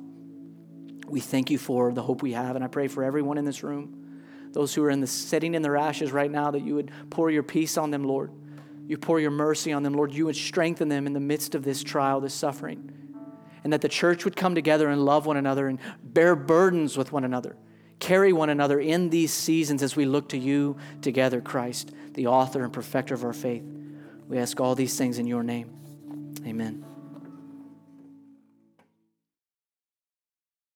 [1.08, 3.64] We thank you for the hope we have, and I pray for everyone in this
[3.64, 4.12] room,
[4.52, 7.30] those who are in the sitting in their ashes right now, that you would pour
[7.30, 8.30] your peace on them, Lord.
[8.86, 10.14] You pour your mercy on them, Lord.
[10.14, 12.92] You would strengthen them in the midst of this trial, this suffering.
[13.64, 17.12] And that the church would come together and love one another and bear burdens with
[17.12, 17.56] one another
[17.98, 22.62] carry one another in these seasons as we look to you together, Christ, the author
[22.62, 23.64] and perfecter of our faith.
[24.28, 25.70] We ask all these things in your name.
[26.46, 26.95] Amen.